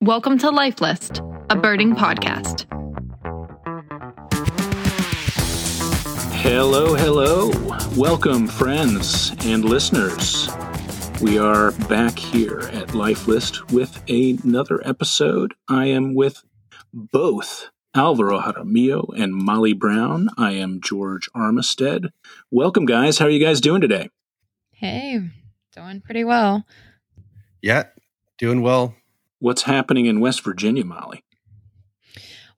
[0.00, 2.66] Welcome to Life List, a birding podcast.
[6.34, 7.50] Hello, hello.
[7.96, 10.48] Welcome, friends and listeners.
[11.20, 15.54] We are back here at Life List with another episode.
[15.68, 16.44] I am with
[16.94, 20.28] both Alvaro Jaramillo and Molly Brown.
[20.38, 22.10] I am George Armistead.
[22.52, 23.18] Welcome, guys.
[23.18, 24.10] How are you guys doing today?
[24.70, 25.20] Hey,
[25.74, 26.64] doing pretty well.
[27.60, 27.86] Yeah,
[28.38, 28.94] doing well.
[29.40, 31.22] What's happening in West Virginia, Molly?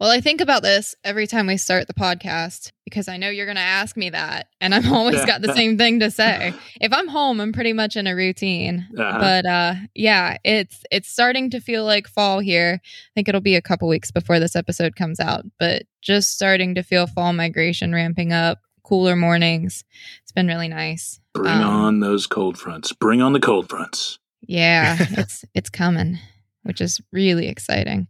[0.00, 3.44] Well, I think about this every time we start the podcast because I know you're
[3.44, 4.48] going to ask me that.
[4.58, 6.54] And I've always got the same thing to say.
[6.80, 8.88] If I'm home, I'm pretty much in a routine.
[8.98, 9.18] Uh-huh.
[9.18, 12.80] But uh, yeah, it's it's starting to feel like fall here.
[12.82, 16.74] I think it'll be a couple weeks before this episode comes out, but just starting
[16.76, 19.84] to feel fall migration ramping up, cooler mornings.
[20.22, 21.20] It's been really nice.
[21.34, 22.92] Bring um, on those cold fronts.
[22.94, 24.18] Bring on the cold fronts.
[24.40, 26.18] Yeah, it's it's coming,
[26.62, 28.08] which is really exciting.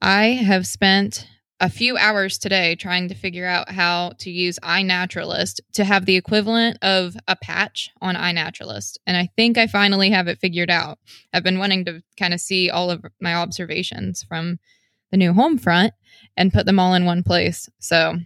[0.00, 1.26] I have spent
[1.62, 6.16] a few hours today trying to figure out how to use iNaturalist to have the
[6.16, 8.98] equivalent of a patch on iNaturalist.
[9.06, 10.98] And I think I finally have it figured out.
[11.32, 14.58] I've been wanting to kind of see all of my observations from
[15.12, 15.92] the new home front
[16.36, 17.68] and put them all in one place.
[17.78, 18.16] So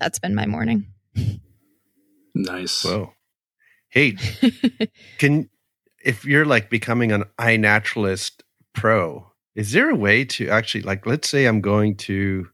[0.00, 0.86] that's been my morning.
[2.34, 2.84] Nice.
[2.84, 3.12] Whoa.
[3.90, 4.16] Hey,
[5.18, 5.48] can
[6.04, 8.42] if you're like becoming an iNaturalist
[8.76, 12.48] pro, is there a way to actually like let's say I'm going to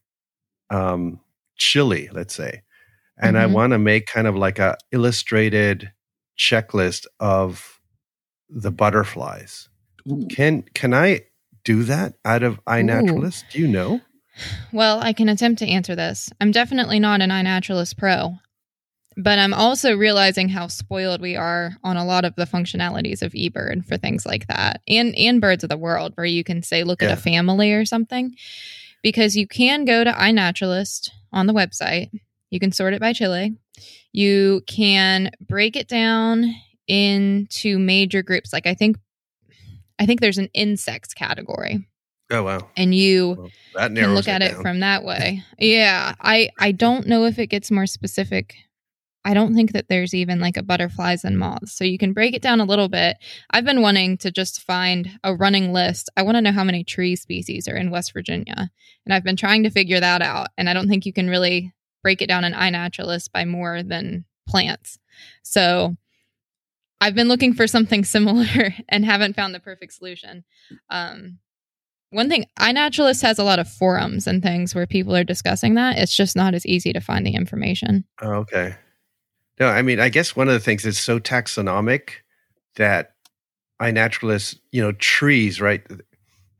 [0.71, 1.21] um,
[1.59, 2.63] Chile, let's say,
[3.19, 3.43] and mm-hmm.
[3.43, 5.93] I want to make kind of like a illustrated
[6.39, 7.81] checklist of
[8.49, 9.69] the butterflies.
[10.11, 10.27] Ooh.
[10.29, 11.23] Can can I
[11.65, 13.45] do that out of iNaturalist?
[13.51, 14.01] Do you know?
[14.73, 16.31] Well, I can attempt to answer this.
[16.41, 18.39] I'm definitely not an iNaturalist pro,
[19.17, 23.33] but I'm also realizing how spoiled we are on a lot of the functionalities of
[23.33, 26.85] eBird for things like that, and and Birds of the World, where you can say
[26.85, 27.09] look yeah.
[27.09, 28.35] at a family or something
[29.03, 32.11] because you can go to iNaturalist on the website.
[32.51, 33.57] You can sort it by Chile.
[34.13, 36.55] You can break it down
[36.87, 38.53] into major groups.
[38.53, 38.97] Like I think
[39.99, 41.87] I think there's an insects category.
[42.31, 42.69] Oh wow.
[42.77, 45.43] And you well, can look at it, it from that way.
[45.59, 46.15] yeah.
[46.21, 48.57] I I don't know if it gets more specific
[49.25, 51.73] I don't think that there's even like a butterflies and moths.
[51.73, 53.19] So you can break it down a little bit.
[53.51, 56.11] I've been wanting to just find a running list.
[56.17, 58.71] I want to know how many tree species are in West Virginia.
[59.05, 60.49] And I've been trying to figure that out.
[60.59, 61.73] And I don't think you can really
[62.03, 64.99] break it down in iNaturalist by more than plants.
[65.43, 65.97] So
[67.01, 70.45] I've been looking for something similar and haven't found the perfect solution.
[70.91, 71.39] Um,
[72.11, 75.97] one thing, iNaturalist has a lot of forums and things where people are discussing that.
[75.97, 78.05] It's just not as easy to find the information.
[78.21, 78.75] Oh, okay.
[79.61, 82.11] No, I mean, I guess one of the things is so taxonomic
[82.77, 83.13] that
[83.81, 85.83] iNaturalist, you know, trees, right?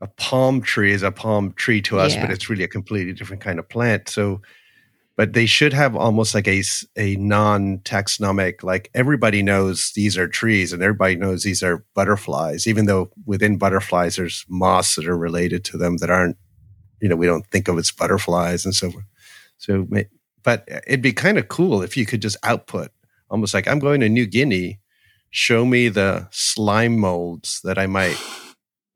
[0.01, 2.21] A palm tree is a palm tree to us, yeah.
[2.21, 4.09] but it's really a completely different kind of plant.
[4.09, 4.41] So,
[5.15, 6.63] but they should have almost like a,
[6.97, 12.67] a non taxonomic, like everybody knows these are trees and everybody knows these are butterflies,
[12.67, 16.37] even though within butterflies there's moths that are related to them that aren't,
[16.99, 19.05] you know, we don't think of as butterflies and so forth.
[19.57, 19.87] So
[20.43, 22.91] but it'd be kind of cool if you could just output
[23.33, 24.79] almost like I'm going to New Guinea,
[25.31, 28.15] show me the slime molds that I might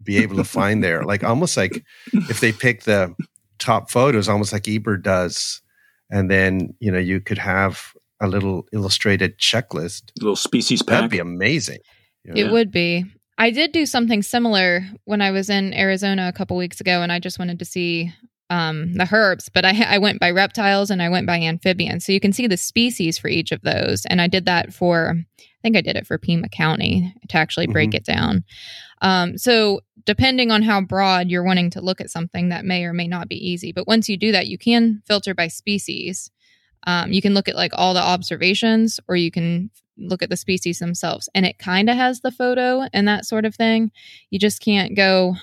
[0.02, 1.03] be able to find there.
[1.03, 3.16] Like almost like if they pick the
[3.57, 5.62] top photos, almost like eBird does,
[6.09, 10.97] and then you know you could have a little illustrated checklist, a little species pack.
[10.97, 11.80] That'd be amazing.
[12.24, 12.40] You know?
[12.40, 13.06] It would be.
[13.40, 17.12] I did do something similar when I was in Arizona a couple weeks ago, and
[17.12, 18.13] I just wanted to see
[18.50, 22.06] um, the herbs, but I, I went by reptiles and I went by amphibians.
[22.06, 24.06] So you can see the species for each of those.
[24.06, 27.68] And I did that for, I think I did it for Pima County to actually
[27.68, 27.97] break mm-hmm.
[27.97, 28.44] it down.
[29.02, 32.94] Um, so depending on how broad you're wanting to look at something, that may or
[32.94, 33.74] may not be easy.
[33.74, 36.31] But once you do that, you can filter by species.
[36.86, 40.38] Um, you can look at like all the observations, or you can look at the
[40.38, 41.28] species themselves.
[41.36, 43.91] And it kind of has the photo and that sort of thing.
[44.30, 45.36] You just can't go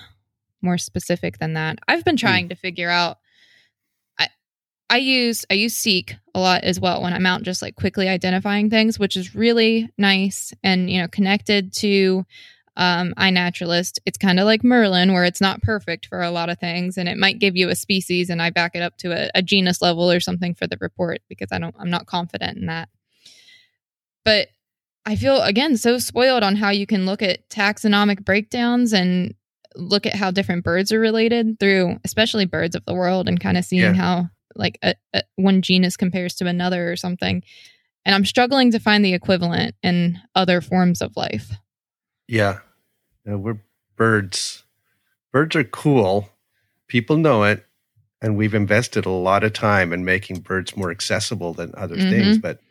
[0.65, 1.79] more specific than that.
[1.87, 2.27] I've been hmm.
[2.27, 2.49] trying mm.
[2.49, 3.17] to figure out
[4.19, 4.27] I
[4.89, 8.09] I use I use Seek a lot as well when I'm out just like quickly
[8.09, 12.25] identifying things, which is really nice and you know connected to
[12.77, 13.99] um, iNaturalist.
[14.05, 17.07] It's kind of like Merlin, where it's not perfect for a lot of things, and
[17.07, 19.81] it might give you a species, and I back it up to a, a genus
[19.81, 22.89] level or something for the report because I don't, I'm not confident in that.
[24.23, 24.49] But
[25.05, 29.35] I feel again so spoiled on how you can look at taxonomic breakdowns and
[29.75, 33.57] look at how different birds are related through especially birds of the world and kind
[33.57, 33.93] of seeing yeah.
[33.93, 34.25] how
[34.55, 37.43] like a, a, one genus compares to another or something
[38.05, 41.51] and i'm struggling to find the equivalent in other forms of life
[42.27, 42.59] yeah,
[43.25, 43.59] yeah we're
[43.95, 44.65] birds
[45.35, 46.29] birds are cool.
[46.87, 47.65] People know it,
[48.21, 52.09] and we've invested a lot of time in making birds more accessible than other mm-hmm.
[52.09, 52.37] things.
[52.37, 52.61] But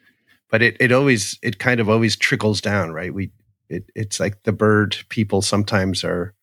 [0.51, 3.13] but it it always it kind of always trickles down, right?
[3.13, 3.33] We
[3.69, 6.34] it it's like the bird people sometimes are,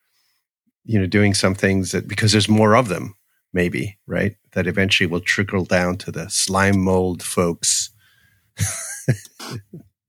[0.84, 3.16] you know, doing some things that because there's more of them,
[3.54, 7.92] maybe right, that eventually will trickle down to the slime mold folks.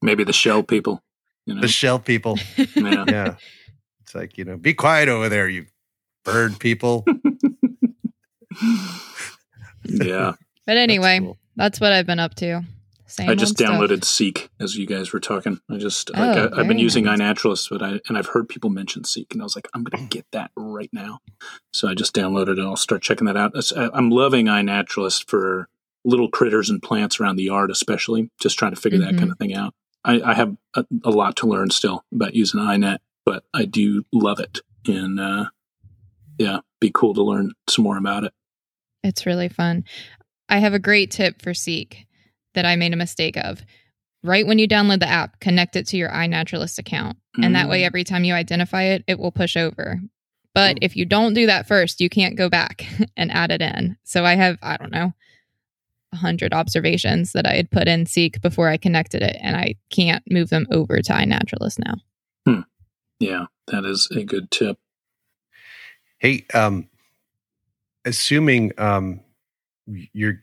[0.02, 1.02] maybe the shell people.
[1.46, 1.60] You know?
[1.60, 2.38] The shell people.
[2.76, 3.04] yeah.
[3.08, 3.34] yeah.
[4.02, 5.66] It's like, you know, be quiet over there, you
[6.24, 7.04] bird people.
[9.84, 10.32] yeah.
[10.66, 11.38] But anyway, that's, cool.
[11.56, 12.62] that's, what I've been up to.
[13.12, 14.08] Same I just downloaded stuff.
[14.08, 15.60] Seek as you guys were talking.
[15.70, 17.18] I just oh, like I, have been using nice.
[17.20, 20.08] iNaturalist, but I and I've heard people mention Seek, and I was like, I'm going
[20.08, 21.18] to get that right now.
[21.74, 22.64] So I just downloaded it.
[22.64, 23.52] I'll start checking that out.
[23.76, 25.68] I'm loving iNaturalist for
[26.06, 29.14] little critters and plants around the yard, especially just trying to figure mm-hmm.
[29.14, 29.74] that kind of thing out.
[30.06, 34.04] I, I have a, a, lot to learn still about using iNat, but I do
[34.10, 35.44] love it, and uh,
[36.38, 38.32] yeah, be cool to learn some more about it.
[39.04, 39.84] It's really fun.
[40.48, 42.06] I have a great tip for Seek
[42.54, 43.62] that I made a mistake of.
[44.25, 47.16] Right when you download the app, connect it to your iNaturalist account.
[47.38, 47.46] Mm.
[47.46, 47.87] And that way, mm.
[47.87, 50.00] every time you identify it, it will push over.
[50.54, 50.78] But oh.
[50.82, 53.96] if you don't do that first, you can't go back and add it in.
[54.04, 55.12] So I have, I don't know,
[56.10, 60.22] 100 observations that I had put in Seek before I connected it, and I can't
[60.31, 61.94] move them over to iNaturalist now.
[62.46, 62.60] Hmm.
[63.19, 64.76] Yeah, that is a good tip.
[66.19, 66.88] Hey, um,
[68.05, 69.20] assuming um,
[69.87, 70.43] you're,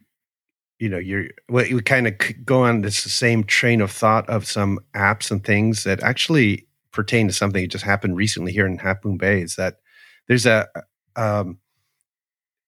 [0.80, 2.14] you know, you're, well, you kind of
[2.46, 7.28] go on this same train of thought of some apps and things that actually pertain
[7.28, 9.42] to something that just happened recently here in Moon Bay.
[9.42, 9.80] Is that
[10.28, 10.68] there's a
[11.16, 11.60] um,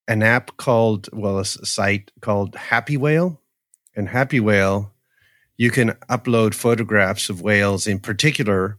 [0.07, 3.39] an app called, well, a site called Happy Whale.
[3.95, 4.93] And Happy Whale,
[5.57, 7.87] you can upload photographs of whales.
[7.87, 8.77] In particular,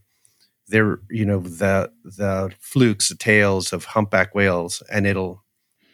[0.67, 5.42] they're you know the the flukes, the tails of humpback whales, and it'll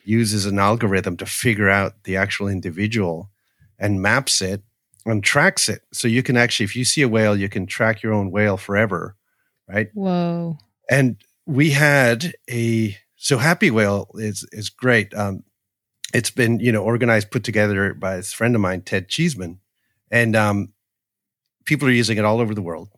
[0.09, 3.29] uses an algorithm to figure out the actual individual
[3.77, 4.63] and maps it
[5.05, 5.81] and tracks it.
[5.93, 8.57] So you can actually, if you see a whale, you can track your own whale
[8.57, 9.15] forever,
[9.67, 9.89] right?
[9.93, 10.57] Whoa!
[10.89, 15.13] And we had a so Happy Whale is is great.
[15.13, 15.43] Um,
[16.13, 19.59] it's been you know organized, put together by this friend of mine, Ted Cheeseman,
[20.09, 20.73] and um,
[21.65, 22.89] people are using it all over the world.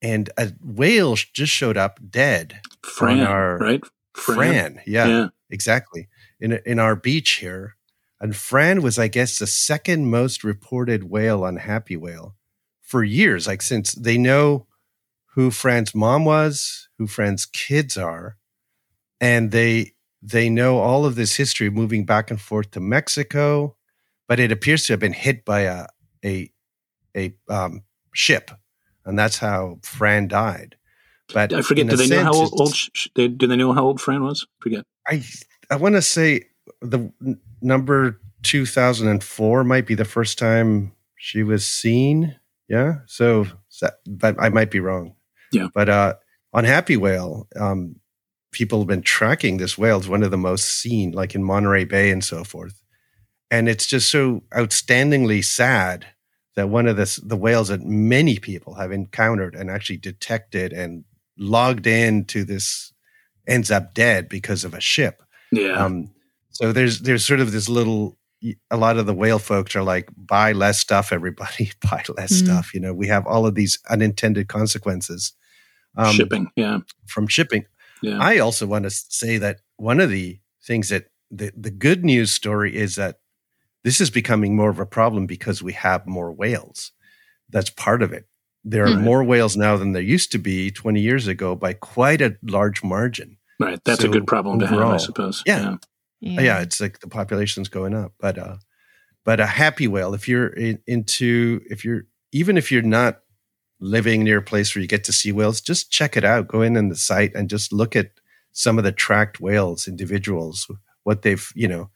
[0.00, 2.60] And a whale just showed up dead.
[2.82, 3.80] Fran, our, right?
[4.14, 6.08] Fran, Fran yeah, yeah, exactly.
[6.42, 7.76] In in our beach here,
[8.20, 12.34] and Fran was, I guess, the second most reported whale on Happy Whale
[12.80, 13.46] for years.
[13.46, 14.66] Like since they know
[15.34, 18.38] who Fran's mom was, who Fran's kids are,
[19.20, 23.76] and they they know all of this history moving back and forth to Mexico,
[24.26, 25.86] but it appears to have been hit by a
[26.24, 26.50] a
[27.16, 27.84] a um,
[28.14, 28.50] ship,
[29.04, 30.76] and that's how Fran died.
[31.32, 31.88] But I forget.
[31.88, 32.60] Do they sense, know how old?
[32.60, 34.46] old sh- they, do they know how old Fran was?
[34.60, 34.84] Forget.
[35.06, 35.24] I
[35.72, 36.48] I want to say
[36.82, 37.10] the
[37.62, 42.36] number two thousand and four might be the first time she was seen.
[42.68, 42.96] Yeah.
[43.06, 43.46] So,
[44.06, 45.14] but I might be wrong.
[45.50, 45.68] Yeah.
[45.74, 46.14] But uh,
[46.52, 47.96] on Happy Whale, um,
[48.50, 49.96] people have been tracking this whale.
[49.96, 52.82] It's one of the most seen, like in Monterey Bay and so forth.
[53.50, 56.06] And it's just so outstandingly sad
[56.54, 61.04] that one of the, the whales that many people have encountered and actually detected and
[61.38, 62.92] logged in to this
[63.46, 65.22] ends up dead because of a ship.
[65.52, 65.84] Yeah.
[65.84, 66.10] Um,
[66.50, 68.18] so there's there's sort of this little
[68.70, 72.46] a lot of the whale folks are like buy less stuff everybody buy less mm-hmm.
[72.46, 75.32] stuff you know we have all of these unintended consequences
[75.96, 77.64] um, shipping yeah from shipping
[78.02, 78.18] yeah.
[78.20, 82.32] I also want to say that one of the things that the, the good news
[82.32, 83.20] story is that
[83.84, 86.92] this is becoming more of a problem because we have more whales.
[87.48, 88.26] That's part of it.
[88.64, 89.02] There are hmm.
[89.02, 92.84] more whales now than there used to be 20 years ago by quite a large
[92.84, 93.38] margin.
[93.62, 93.80] Right.
[93.84, 95.42] That's so a good problem overall, to have, I suppose.
[95.46, 95.76] Yeah.
[96.20, 96.40] yeah.
[96.40, 96.60] yeah.
[96.60, 98.12] it's like the population's going up.
[98.18, 98.56] But uh
[99.24, 102.02] but a happy whale, if you're in, into if you're
[102.32, 103.20] even if you're not
[103.80, 106.48] living near a place where you get to see whales, just check it out.
[106.48, 108.12] Go in on the site and just look at
[108.52, 110.70] some of the tracked whales, individuals,
[111.04, 111.90] what they've, you know,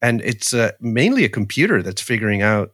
[0.00, 2.72] and it's uh, mainly a computer that's figuring out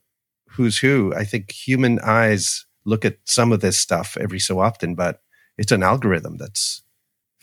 [0.48, 1.14] who's who.
[1.14, 5.22] I think human eyes look at some of this stuff every so often, but
[5.56, 6.82] it's an algorithm that's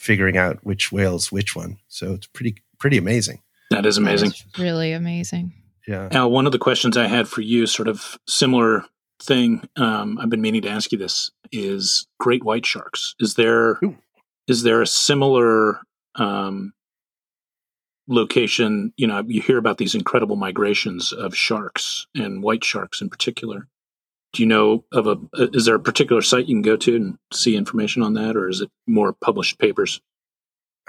[0.08, 1.78] figuring out which whales which one.
[1.90, 3.42] So it's pretty pretty amazing.
[3.70, 4.32] That is amazing.
[4.58, 5.52] really amazing.
[5.86, 6.08] Yeah.
[6.12, 8.86] Now, one of the questions I had for you, sort of similar
[9.22, 13.16] thing um, I've been meaning to ask you this is great white sharks.
[13.20, 13.98] Is there Ooh.
[14.48, 15.82] is there a similar
[16.16, 16.74] um,
[18.08, 18.94] location?
[18.96, 23.68] You know, you hear about these incredible migrations of sharks and white sharks in particular.
[24.34, 25.17] Do you know of a?
[25.53, 28.50] Is there a particular site you can go to and see information on that, or
[28.50, 30.01] is it more published papers?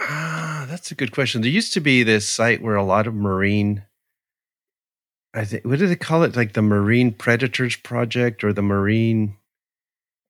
[0.01, 1.41] Ah, that's a good question.
[1.41, 3.85] There used to be this site where a lot of marine
[5.35, 6.37] I think what do they call it?
[6.37, 9.37] Like the Marine Predators Project or the Marine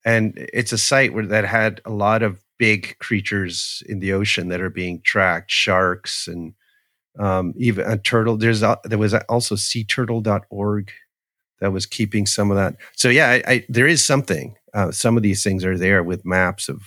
[0.05, 4.49] and it's a site where that had a lot of big creatures in the ocean
[4.49, 6.53] that are being tracked, sharks and
[7.17, 8.37] um, even a turtle.
[8.37, 10.91] There's a, there was also seaturtle.org
[11.61, 12.75] that was keeping some of that.
[12.95, 14.55] So yeah, I, I, there is something.
[14.73, 16.81] Uh, some of these things are there with maps of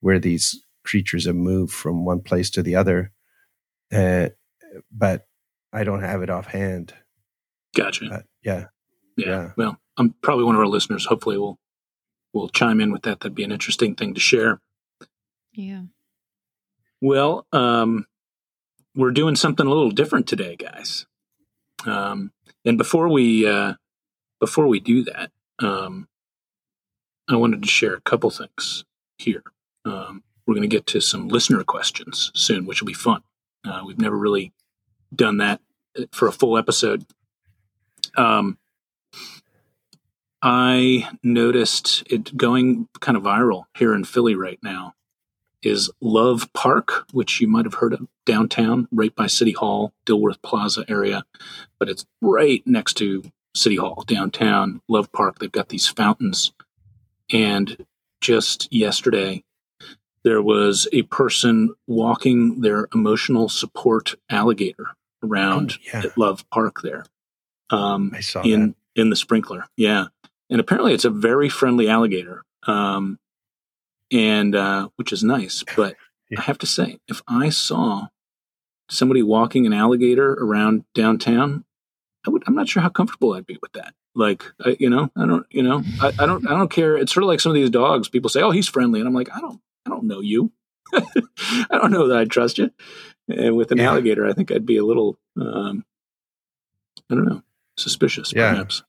[0.00, 3.12] where these creatures have moved from one place to the other,
[3.92, 4.28] uh,
[4.92, 5.26] but
[5.72, 6.94] I don't have it offhand.
[7.74, 8.06] Gotcha.
[8.08, 8.66] But yeah.
[9.16, 9.26] yeah.
[9.26, 9.50] yeah.
[9.56, 11.06] Well, I'm probably one of our listeners.
[11.06, 11.58] Hopefully, will
[12.32, 13.20] will chime in with that.
[13.20, 14.60] That'd be an interesting thing to share.
[15.52, 15.82] Yeah.
[17.00, 18.06] Well, um,
[18.94, 21.06] we're doing something a little different today, guys.
[21.86, 22.32] Um,
[22.64, 23.74] and before we uh,
[24.44, 26.06] before we do that, um,
[27.30, 28.84] I wanted to share a couple things
[29.16, 29.42] here.
[29.86, 33.22] Um, we're going to get to some listener questions soon, which will be fun.
[33.66, 34.52] Uh, we've never really
[35.14, 35.62] done that
[36.12, 37.06] for a full episode.
[38.18, 38.58] Um,
[40.42, 44.92] I noticed it going kind of viral here in Philly right now
[45.62, 50.42] is Love Park, which you might have heard of downtown, right by City Hall, Dilworth
[50.42, 51.24] Plaza area.
[51.78, 53.22] But it's right next to
[53.54, 55.38] City Hall downtown, Love Park.
[55.38, 56.52] They've got these fountains.
[57.32, 57.86] And
[58.20, 59.44] just yesterday,
[60.24, 64.88] there was a person walking their emotional support alligator
[65.22, 66.06] around oh, yeah.
[66.06, 67.04] at Love Park there.
[67.70, 69.00] Um, I saw in that.
[69.00, 70.06] in the sprinkler, yeah.
[70.50, 73.18] And apparently, it's a very friendly alligator, um,
[74.12, 75.64] and uh, which is nice.
[75.76, 75.96] But
[76.30, 76.40] yeah.
[76.40, 78.08] I have to say, if I saw
[78.90, 81.64] somebody walking an alligator around downtown,
[82.26, 82.42] I would.
[82.46, 83.94] I'm not sure how comfortable I'd be with that.
[84.14, 86.96] Like, I, you know, I don't, you know, I, I don't, I don't care.
[86.96, 88.08] It's sort of like some of these dogs.
[88.08, 90.52] People say, "Oh, he's friendly," and I'm like, I don't, I don't know you.
[90.92, 91.02] I
[91.70, 92.70] don't know that I'd trust you.
[93.28, 93.90] And with an yeah.
[93.90, 95.84] alligator, I think I'd be a little, um,
[97.10, 97.42] I don't know,
[97.76, 98.50] suspicious, yeah.
[98.50, 98.82] perhaps.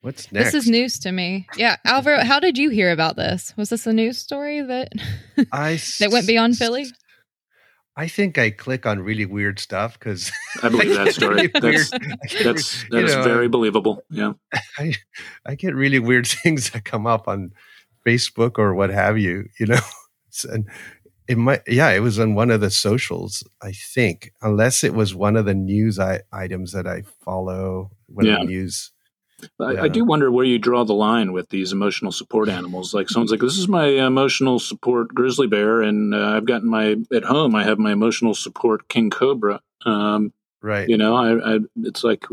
[0.00, 0.52] What's next?
[0.52, 1.46] This is news to me.
[1.56, 3.52] Yeah, Alvaro, how did you hear about this?
[3.56, 4.92] Was this a news story that
[5.50, 6.86] I that went beyond Philly?
[7.96, 10.30] I think I click on really weird stuff because
[10.62, 11.46] I believe that story.
[11.46, 11.90] that's
[12.44, 14.02] that's, that is know, very believable.
[14.10, 14.34] Yeah,
[14.78, 14.94] I
[15.46, 17.52] I get really weird things that come up on
[18.06, 19.48] Facebook or what have you.
[19.58, 19.80] You know,
[20.44, 20.68] and
[21.28, 25.12] it might yeah it was on one of the socials i think unless it was
[25.12, 28.38] one of the news I, items that i follow when yeah.
[28.38, 28.92] I news
[29.60, 29.82] I, yeah.
[29.82, 32.94] I, do wonder where you draw the line with these emotional support animals.
[32.94, 36.96] Like someone's like, "This is my emotional support grizzly bear," and uh, I've gotten my
[37.12, 37.54] at home.
[37.54, 39.60] I have my emotional support king cobra.
[39.84, 40.88] Um, right.
[40.88, 42.24] You know, I, I it's like,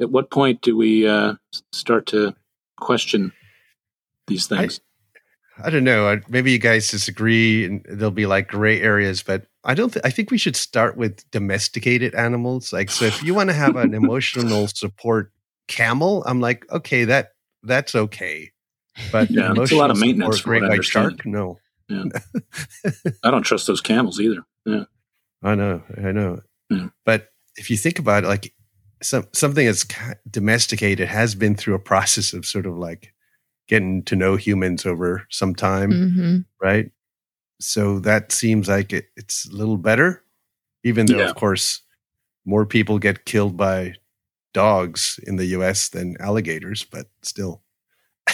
[0.00, 1.34] at what point do we uh,
[1.72, 2.34] start to
[2.78, 3.32] question
[4.26, 4.80] these things?
[5.62, 6.20] I don't know.
[6.28, 9.22] Maybe you guys disagree, and there'll be like gray areas.
[9.22, 9.92] But I don't.
[9.92, 12.72] Th- I think we should start with domesticated animals.
[12.72, 15.32] Like, so if you want to have an emotional support
[15.68, 17.32] camel, I'm like, okay, that
[17.62, 18.50] that's okay.
[19.12, 21.24] But yeah, it's a lot of maintenance for like shark.
[21.24, 21.58] No,
[21.88, 22.04] yeah.
[23.22, 24.42] I don't trust those camels either.
[24.66, 24.84] Yeah,
[25.42, 26.40] I know, I know.
[26.70, 26.88] Yeah.
[27.04, 28.52] But if you think about it, like
[29.02, 29.86] some something that's
[30.28, 33.12] domesticated has been through a process of sort of like
[33.68, 36.38] getting to know humans over some time, mm-hmm.
[36.60, 36.90] right?
[37.60, 40.22] So that seems like it, it's a little better,
[40.84, 41.28] even though, yeah.
[41.28, 41.82] of course,
[42.44, 43.94] more people get killed by
[44.52, 45.88] dogs in the U.S.
[45.88, 47.62] than alligators, but still,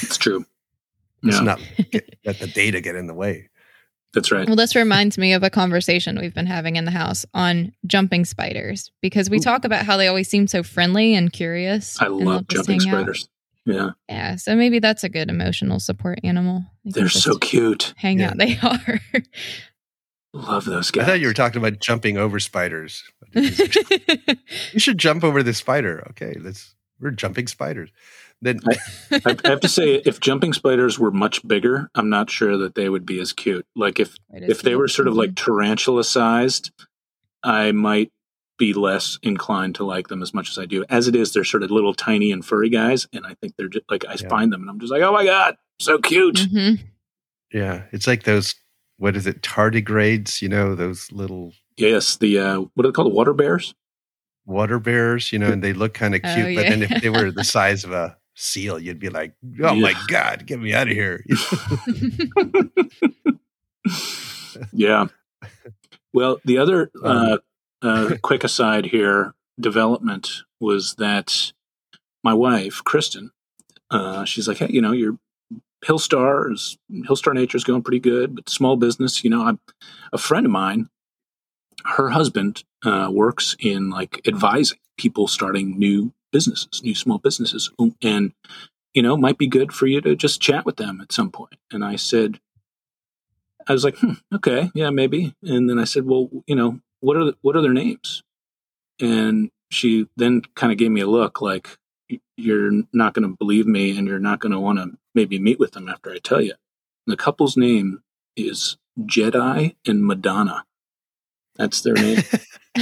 [0.02, 0.44] it's true.
[1.26, 1.42] It's yeah.
[1.42, 3.48] not get, let the data get in the way.
[4.12, 4.46] That's right.
[4.46, 8.26] Well, this reminds me of a conversation we've been having in the house on jumping
[8.26, 9.40] spiders because we Ooh.
[9.40, 12.00] talk about how they always seem so friendly and curious.
[12.00, 13.28] I love jumping spiders.
[13.66, 13.74] Out.
[13.74, 13.90] Yeah.
[14.08, 14.36] Yeah.
[14.36, 16.64] So maybe that's a good emotional support animal.
[16.84, 17.94] They're so cute.
[17.96, 18.28] Hang yeah.
[18.28, 18.38] out.
[18.38, 19.00] They are.
[20.34, 21.04] Love those guys.
[21.04, 23.04] I thought you were talking about jumping over spiders.
[23.34, 26.04] you should jump over the spider.
[26.10, 26.74] Okay, let's.
[27.00, 27.90] We're jumping spiders.
[28.42, 28.76] Then I,
[29.24, 32.88] I, have to say, if jumping spiders were much bigger, I'm not sure that they
[32.88, 33.66] would be as cute.
[33.76, 36.70] Like if if they were sort of like tarantula sized,
[37.42, 38.10] I might
[38.58, 40.84] be less inclined to like them as much as I do.
[40.88, 43.68] As it is, they're sort of little tiny and furry guys, and I think they're
[43.68, 44.28] just like I yeah.
[44.28, 46.36] find them and I'm just like, oh my god, so cute.
[46.36, 46.84] Mm-hmm.
[47.52, 48.54] Yeah, it's like those.
[48.96, 49.42] What is it?
[49.42, 50.42] Tardigrades?
[50.42, 51.52] You know those little.
[51.76, 53.12] Yes, the uh, what are they called?
[53.12, 53.74] Water bears.
[54.46, 56.46] Water bears, you know, and they look kind of oh, cute.
[56.46, 56.62] Oh, yeah.
[56.62, 59.80] But then if they were the size of a seal, you'd be like, "Oh yeah.
[59.80, 61.24] my god, get me out of here!"
[64.72, 65.06] yeah.
[66.12, 67.38] Well, the other uh,
[67.82, 71.52] um, uh, quick aside here development was that
[72.22, 73.30] my wife, Kristen,
[73.90, 75.18] uh, she's like, hey, you know, your
[75.84, 79.60] Hillstar is Hillstar Nature is going pretty good, but small business, you know, I'm
[80.12, 80.88] a friend of mine
[81.84, 87.70] her husband uh, works in like advising people starting new businesses, new small businesses,
[88.02, 88.32] and
[88.94, 91.56] you know might be good for you to just chat with them at some point.
[91.70, 92.40] And I said,
[93.68, 95.34] I was like, hmm, okay, yeah, maybe.
[95.42, 98.22] And then I said, well, you know, what are the, what are their names?
[99.00, 101.76] And she then kind of gave me a look like,
[102.36, 105.58] you're not going to believe me, and you're not going to want to maybe meet
[105.58, 106.54] with them after I tell you.
[107.06, 108.02] And the couple's name
[108.36, 110.64] is Jedi and Madonna.
[111.56, 112.22] That's their name.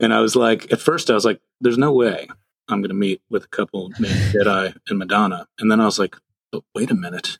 [0.00, 2.28] and I was like, at first, I was like, there's no way
[2.68, 5.46] I'm going to meet with a couple named Jedi and Madonna.
[5.58, 6.16] And then I was like,
[6.52, 7.38] but wait a minute.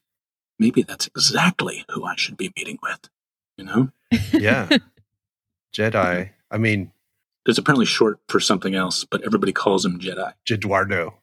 [0.58, 3.08] Maybe that's exactly who I should be meeting with,
[3.56, 3.90] you know?
[4.32, 4.68] Yeah.
[5.76, 6.30] Jedi.
[6.50, 6.90] I mean,
[7.46, 10.32] it's apparently short for something else, but everybody calls him Jedi.
[10.44, 11.14] Jeduardo.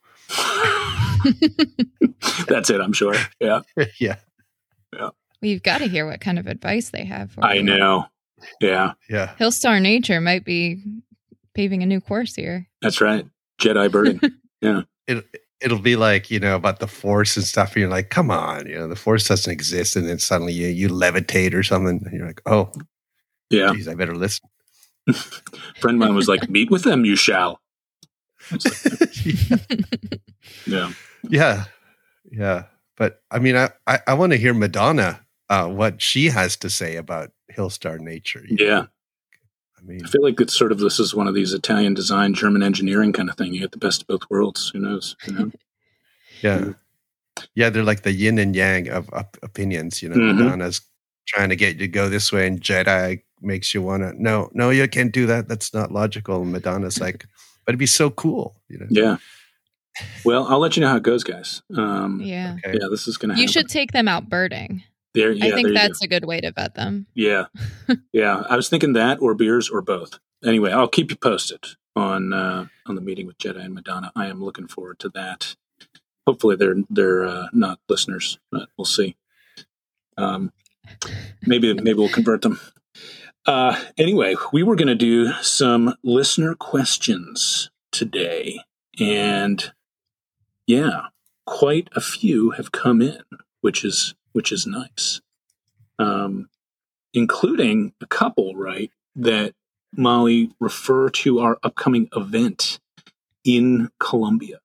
[2.47, 3.15] that's it, I'm sure.
[3.39, 3.61] Yeah.
[3.99, 4.17] yeah.
[4.93, 4.99] Yeah.
[4.99, 7.31] Well, you've got to hear what kind of advice they have.
[7.31, 7.63] For I you.
[7.63, 8.05] know.
[8.61, 8.93] Yeah.
[9.09, 9.33] Yeah.
[9.39, 10.81] Hillstar Nature might be
[11.53, 12.67] paving a new course here.
[12.81, 13.25] That's right.
[13.61, 14.19] Jedi birding.
[14.61, 14.81] yeah.
[15.07, 15.25] It,
[15.61, 17.73] it'll be like, you know, about the force and stuff.
[17.73, 19.95] And you're like, come on, you know, the force doesn't exist.
[19.95, 22.01] And then suddenly you, you levitate or something.
[22.05, 22.71] And you're like, oh,
[23.49, 23.71] yeah.
[23.73, 24.47] Geez, I better listen.
[25.79, 27.59] friend of mine was like, meet with them, you shall.
[30.65, 30.91] Yeah.
[31.29, 31.65] Yeah.
[32.31, 32.63] Yeah.
[32.97, 36.69] But I mean, I, I, I want to hear Madonna, uh, what she has to
[36.69, 38.43] say about Hillstar Nature.
[38.47, 38.67] Yeah.
[38.67, 38.87] Know?
[39.77, 42.33] I mean, I feel like it's sort of this is one of these Italian design,
[42.33, 43.53] German engineering kind of thing.
[43.53, 44.69] You get the best of both worlds.
[44.73, 45.15] Who knows?
[45.27, 45.51] You know?
[46.41, 46.65] yeah.
[47.53, 47.69] Yeah.
[47.69, 50.01] They're like the yin and yang of, of opinions.
[50.01, 50.43] You know, mm-hmm.
[50.43, 50.81] Madonna's
[51.27, 54.49] trying to get you to go this way, and Jedi makes you want to, no,
[54.53, 55.47] no, you can't do that.
[55.47, 56.41] That's not logical.
[56.41, 57.25] And Madonna's like,
[57.65, 58.55] but it'd be so cool.
[58.69, 58.87] You know?
[58.89, 59.17] Yeah.
[60.23, 61.61] Well, I'll let you know how it goes, guys.
[61.75, 62.57] Um, yeah.
[62.65, 62.77] Okay.
[62.79, 64.83] Yeah, this is going to You should take them out birding.
[65.13, 66.05] There, yeah, I think that's go.
[66.05, 67.07] a good way to vet them.
[67.13, 67.45] Yeah.
[68.11, 68.43] yeah.
[68.49, 70.19] I was thinking that or beers or both.
[70.43, 71.63] Anyway, I'll keep you posted
[71.95, 74.11] on uh, on the meeting with Jedi and Madonna.
[74.15, 75.55] I am looking forward to that.
[76.27, 79.15] Hopefully they're they're uh, not listeners, but we'll see.
[80.17, 80.51] Um,
[81.45, 82.59] maybe maybe we'll convert them.
[83.45, 88.59] Uh, anyway, we were going to do some listener questions today,
[88.99, 89.71] and
[90.65, 91.07] yeah,
[91.45, 93.21] quite a few have come in,
[93.61, 95.21] which is which is nice,
[95.99, 96.49] um,
[97.13, 98.91] including a couple, right?
[99.15, 99.53] That
[99.95, 102.79] Molly refer to our upcoming event
[103.43, 104.59] in Colombia,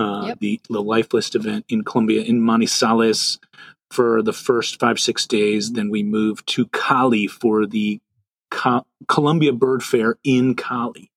[0.00, 0.40] uh, yep.
[0.40, 3.38] the the Life List event in Colombia in Manizales
[3.92, 5.74] for the first five six days.
[5.74, 8.00] Then we move to Cali for the
[8.54, 11.10] Co- Colombia Bird Fair in Cali.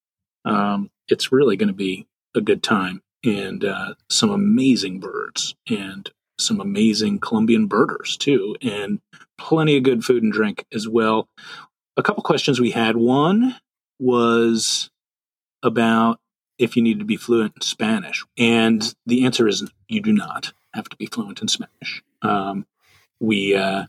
[0.43, 6.09] Um, it's really going to be a good time and uh, some amazing birds and
[6.39, 8.99] some amazing Colombian birders too, and
[9.37, 11.27] plenty of good food and drink as well.
[11.95, 12.95] A couple questions we had.
[12.95, 13.55] One
[13.99, 14.89] was
[15.63, 16.19] about
[16.59, 20.53] if you need to be fluent in Spanish, and the answer is you do not
[20.73, 22.03] have to be fluent in Spanish.
[22.21, 22.65] Um,
[23.19, 23.85] we uh,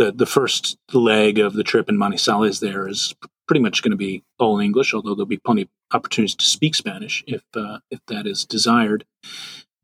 [0.00, 3.14] the the first leg of the trip in Manizales there is
[3.46, 6.44] pretty much going to be all in English, although there'll be plenty of opportunities to
[6.44, 9.04] speak Spanish if uh, if that is desired.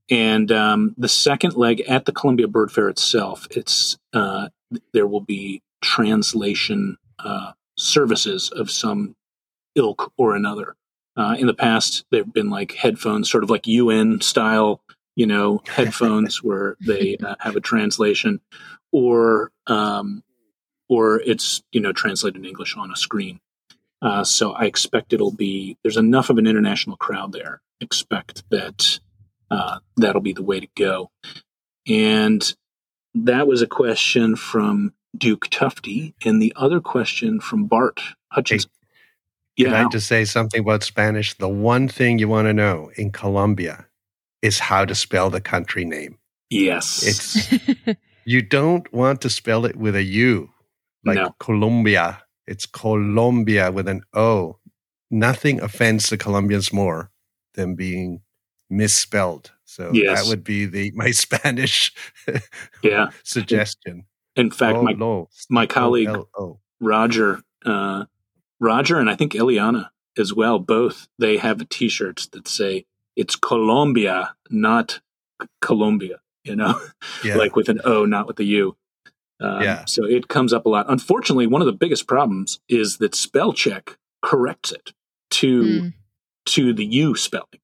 [0.09, 4.49] And um, the second leg at the Colombia Bird Fair itself, it's uh,
[4.95, 9.15] there will be translation uh, services of some
[9.75, 10.77] ilk or another.
[11.15, 14.81] Uh, in the past, there have been like headphones, sort of like UN style,
[15.15, 18.41] you know, headphones where they uh, have a translation
[18.93, 20.23] or um,
[20.89, 23.41] or it's you know translated in English on a screen.
[24.03, 27.61] Uh, so I expect it'll be there's enough of an international crowd there.
[27.81, 29.01] Expect that
[29.51, 31.11] uh, that'll be the way to go.
[31.87, 32.55] And
[33.15, 38.01] that was a question from Duke Tufty, and the other question from Bart
[38.31, 38.71] Hutchinson.
[39.57, 39.71] Hey, yeah.
[39.71, 41.35] Can I just say something about Spanish?
[41.35, 43.87] The one thing you want to know in Colombia
[44.43, 46.19] is how to spell the country name.
[46.51, 47.03] Yes.
[47.03, 50.51] It's You don't want to spell it with a U,
[51.05, 51.31] like no.
[51.39, 52.25] Colombia.
[52.49, 54.59] It's Colombia with an O.
[55.13, 57.13] Nothing offends the Colombians more
[57.55, 58.23] than being
[58.69, 59.53] misspelled.
[59.65, 60.21] So yes.
[60.21, 61.93] that would be the my Spanish
[62.83, 64.07] yeah suggestion.
[64.35, 66.59] In fact, my my colleague O-L-O.
[66.81, 68.07] Roger, uh,
[68.59, 70.59] Roger, and I think Eliana as well.
[70.59, 74.99] Both they have T-shirts that say "It's Colombia, not
[75.61, 76.81] Columbia." You know,
[77.25, 77.37] yeah.
[77.37, 78.77] like with an O, not with a U.
[79.41, 79.85] Um, yeah.
[79.85, 80.87] So it comes up a lot.
[80.89, 84.93] Unfortunately, one of the biggest problems is that spell check corrects it
[85.31, 85.95] to mm.
[86.47, 87.61] to the U spelling.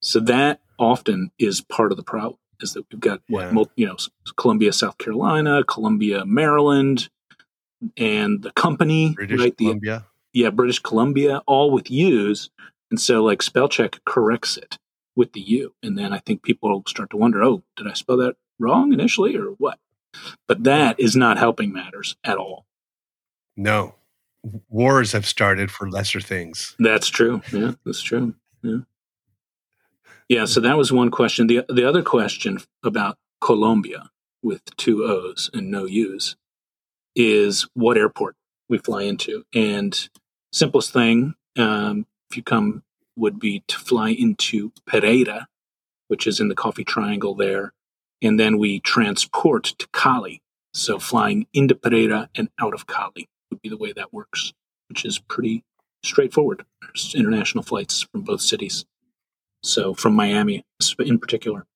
[0.00, 2.38] So that often is part of the problem.
[2.60, 3.64] Is that we've got what yeah.
[3.76, 3.96] you know,
[4.36, 7.08] Columbia, South Carolina, Columbia, Maryland,
[7.96, 9.56] and the company, British right?
[9.56, 10.06] The, Columbia.
[10.32, 12.50] yeah, British Columbia, all with U's.
[12.90, 14.78] And so like spell check corrects it
[15.16, 15.74] with the U.
[15.82, 19.36] And then I think people start to wonder, oh, did I spell that wrong initially
[19.36, 19.78] or what?
[20.46, 22.66] But that is not helping matters at all.
[23.56, 23.94] No.
[24.68, 26.74] Wars have started for lesser things.
[26.78, 27.42] That's true.
[27.52, 28.34] Yeah, that's true.
[28.62, 28.78] Yeah.
[30.28, 31.46] Yeah, so that was one question.
[31.46, 34.10] The the other question about Colombia
[34.42, 36.36] with two O's and no U's
[37.14, 38.36] is what airport
[38.68, 39.44] we fly into.
[39.54, 40.08] And
[40.52, 42.82] simplest thing, um, if you come,
[43.16, 45.48] would be to fly into Pereira,
[46.08, 47.72] which is in the Coffee Triangle there,
[48.20, 50.40] and then we transport to Cali.
[50.74, 54.52] So flying into Pereira and out of Cali would be the way that works,
[54.88, 55.64] which is pretty
[56.02, 56.64] straightforward.
[56.80, 58.86] There's international flights from both cities.
[59.62, 60.64] So from Miami
[60.98, 61.66] in particular,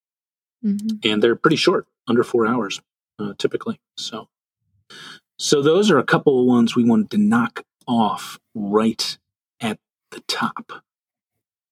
[0.65, 1.05] Mhm.
[1.05, 2.81] and they're pretty short, under four hours
[3.19, 3.79] uh, typically.
[3.97, 4.29] So,
[5.39, 9.19] so those are a couple of ones we wanted to knock off right
[9.61, 9.79] at
[10.11, 10.83] the top.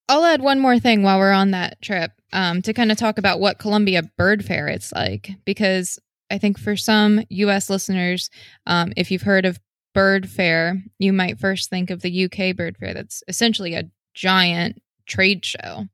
[0.08, 3.16] I'll add one more thing while we're on that trip um, to kind of talk
[3.18, 5.98] about what Colombia Bird Fair it's like, because
[6.30, 7.70] I think for some U.S.
[7.70, 8.28] listeners,
[8.66, 9.58] um, if you've heard of
[9.94, 12.92] Bird Fair, you might first think of the UK Bird Fair.
[12.92, 15.86] That's essentially a giant trade show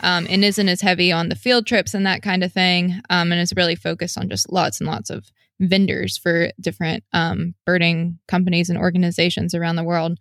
[0.00, 3.32] um, and isn't as heavy on the field trips and that kind of thing, um,
[3.32, 8.18] and is really focused on just lots and lots of vendors for different um, birding
[8.28, 10.18] companies and organizations around the world.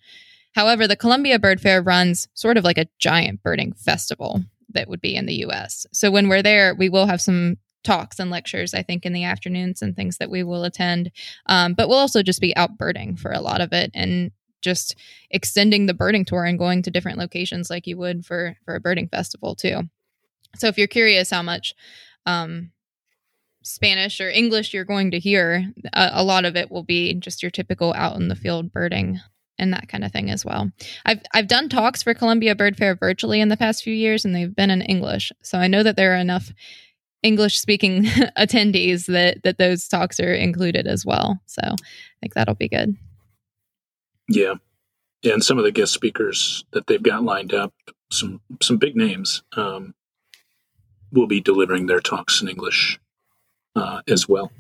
[0.56, 5.02] However, the Colombia Bird Fair runs sort of like a giant birding festival that would
[5.02, 5.86] be in the US.
[5.92, 9.26] So when we're there, we will have some talks and lectures, I think, in the
[9.26, 11.12] afternoons and things that we will attend.
[11.48, 14.96] Um, but we'll also just be out birding for a lot of it and just
[15.30, 18.80] extending the birding tour and going to different locations like you would for for a
[18.80, 19.82] birding festival too.
[20.56, 21.76] So if you're curious how much
[22.26, 22.72] um,
[23.62, 27.44] Spanish or English you're going to hear, a, a lot of it will be just
[27.44, 29.20] your typical out in the field birding
[29.58, 30.72] and that kind of thing as well.
[31.06, 34.36] I've I've done talks for Colombia Bird Fair virtually in the past few years, and
[34.36, 35.32] they've been in English.
[35.42, 36.52] So I know that there are enough
[37.24, 38.04] English speaking
[38.38, 41.40] attendees that that those talks are included as well.
[41.46, 41.76] So I
[42.22, 42.96] think that'll be good.
[44.28, 44.56] Yeah,
[45.22, 47.74] yeah and some of the guest speakers that they've got lined up,
[48.12, 49.94] some some big names, um,
[51.12, 53.00] will be delivering their talks in English
[53.76, 54.52] uh, as well.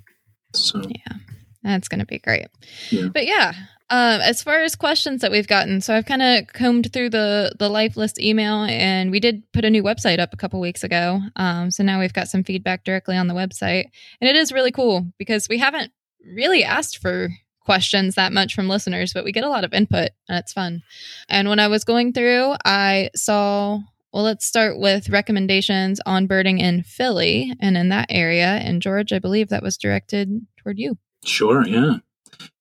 [0.53, 1.17] So Yeah,
[1.63, 2.47] that's going to be great.
[2.89, 3.09] Yeah.
[3.13, 3.53] But yeah,
[3.91, 7.53] um, as far as questions that we've gotten, so I've kind of combed through the
[7.59, 10.83] the life list email, and we did put a new website up a couple weeks
[10.83, 11.21] ago.
[11.35, 13.85] Um, so now we've got some feedback directly on the website,
[14.19, 15.91] and it is really cool because we haven't
[16.25, 20.09] really asked for questions that much from listeners, but we get a lot of input,
[20.27, 20.81] and it's fun.
[21.29, 23.79] And when I was going through, I saw.
[24.11, 28.47] Well, let's start with recommendations on birding in Philly and in that area.
[28.47, 30.97] And George, I believe that was directed toward you.
[31.25, 31.97] sure, yeah,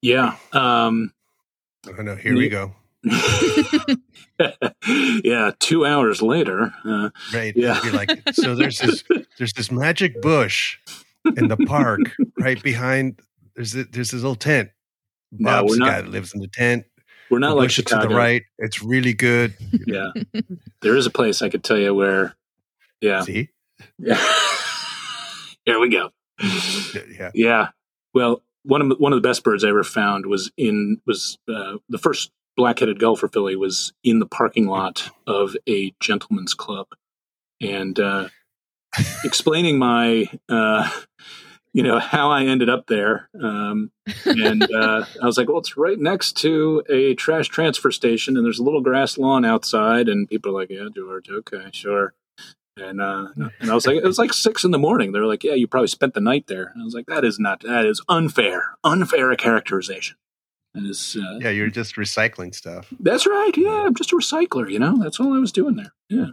[0.02, 0.36] yeah.
[0.52, 1.12] Um,
[1.86, 2.72] Oh no, here we go.
[5.22, 6.72] yeah, two hours later.
[6.84, 7.52] Uh, Right.
[7.56, 7.80] Yeah.
[7.84, 9.04] You're like, so there's this
[9.38, 10.78] there's this magic bush
[11.36, 12.00] in the park
[12.38, 13.20] right behind
[13.56, 14.70] there's a, there's this little tent.
[15.32, 16.84] No, Bob's we're not- guy that lives in the tent.
[17.30, 18.02] we're not the like Chicago.
[18.02, 18.42] to the right.
[18.58, 19.54] It's really good.
[19.86, 20.10] Yeah,
[20.82, 22.34] there is a place I could tell you where.
[23.00, 23.50] Yeah, See?
[23.98, 24.22] yeah.
[25.66, 26.10] Here we go.
[26.40, 27.30] Yeah.
[27.34, 27.68] Yeah.
[28.12, 31.38] Well, one of the, one of the best birds I ever found was in was
[31.48, 36.54] uh, the first black-headed gull for Philly was in the parking lot of a gentleman's
[36.54, 36.88] club,
[37.60, 38.28] and uh,
[39.24, 40.90] explaining my uh,
[41.72, 43.28] you know how I ended up there.
[43.40, 43.90] Um,
[44.24, 48.46] and uh, I was like, well, it's right next to a trash transfer station, and
[48.46, 52.14] there's a little grass lawn outside, and people are like, yeah, George, okay, sure.
[52.76, 53.28] And uh,
[53.60, 55.12] and I was like, it was like six in the morning.
[55.12, 56.70] They're like, yeah, you probably spent the night there.
[56.74, 60.16] And I was like, that is not that is unfair, unfair characterization.
[60.74, 62.92] That is, uh, Yeah, you're just recycling stuff.
[62.98, 63.52] that's right.
[63.56, 64.68] Yeah, I'm just a recycler.
[64.68, 65.92] You know, that's all I was doing there.
[66.08, 66.30] Yeah.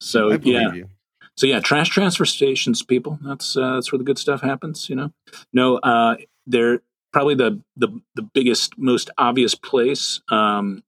[0.00, 0.88] So yeah, you.
[1.36, 3.20] so yeah, trash transfer stations, people.
[3.22, 4.88] That's uh, that's where the good stuff happens.
[4.90, 5.12] You know,
[5.52, 6.80] no, uh, they're
[7.12, 10.82] probably the the the biggest, most obvious place um,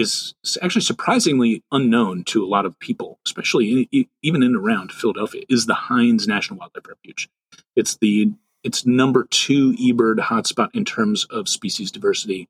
[0.00, 5.44] is actually surprisingly unknown to a lot of people, especially in, even in around Philadelphia.
[5.48, 7.28] Is the Heinz National Wildlife Refuge?
[7.76, 8.32] It's the
[8.62, 12.48] it's number two eBird hotspot in terms of species diversity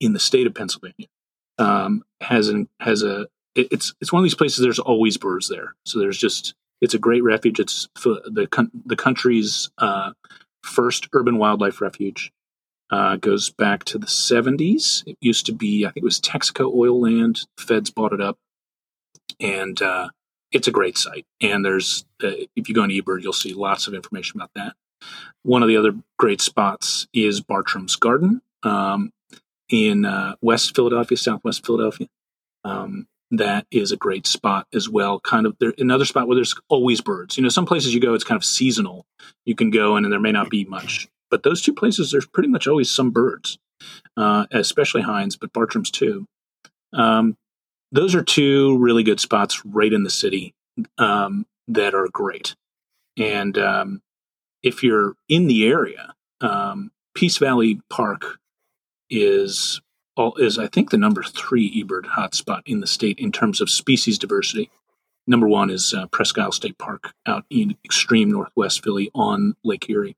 [0.00, 1.06] in the state of Pennsylvania.
[1.58, 4.62] Um, has an has a it, it's it's one of these places.
[4.62, 7.60] There's always birds there, so there's just it's a great refuge.
[7.60, 10.12] It's the the country's uh,
[10.62, 12.32] first urban wildlife refuge.
[12.94, 15.02] Uh, goes back to the 70s.
[15.04, 17.40] It used to be, I think it was Texaco oil land.
[17.58, 18.38] Feds bought it up,
[19.40, 20.10] and uh,
[20.52, 21.26] it's a great site.
[21.40, 24.76] And there's, uh, if you go on eBird, you'll see lots of information about that.
[25.42, 29.12] One of the other great spots is Bartram's Garden, um,
[29.68, 32.06] in uh, West Philadelphia, Southwest Philadelphia.
[32.62, 35.18] Um, that is a great spot as well.
[35.18, 37.36] Kind of there, another spot where there's always birds.
[37.36, 39.04] You know, some places you go, it's kind of seasonal.
[39.44, 42.26] You can go in and there may not be much, but those two places, there's
[42.26, 43.58] pretty much always some birds,
[44.16, 46.26] uh, especially Heinz, but Bartram's too.
[46.92, 47.36] Um,
[47.92, 50.54] those are two really good spots right in the city
[50.98, 52.56] um, that are great.
[53.16, 54.02] And um,
[54.62, 58.38] if you're in the area, um, Peace Valley Park
[59.10, 59.80] is
[60.16, 63.70] all, is I think the number three eBird hotspot in the state in terms of
[63.70, 64.70] species diversity.
[65.26, 69.88] Number one is uh, Presque Isle State Park out in extreme northwest Philly on Lake
[69.88, 70.16] Erie.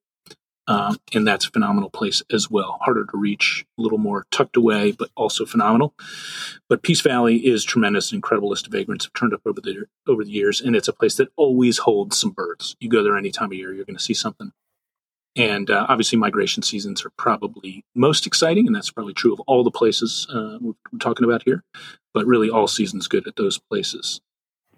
[0.68, 2.78] Um, and that's a phenomenal place as well.
[2.82, 5.94] Harder to reach, a little more tucked away, but also phenomenal.
[6.68, 8.12] But Peace Valley is tremendous.
[8.12, 10.92] Incredible list of vagrants have turned up over the over the years, and it's a
[10.92, 12.76] place that always holds some birds.
[12.80, 14.52] You go there any time of year, you're going to see something.
[15.36, 19.62] And uh, obviously, migration seasons are probably most exciting, and that's probably true of all
[19.62, 21.62] the places uh, we're talking about here.
[22.14, 24.20] But really, all seasons good at those places.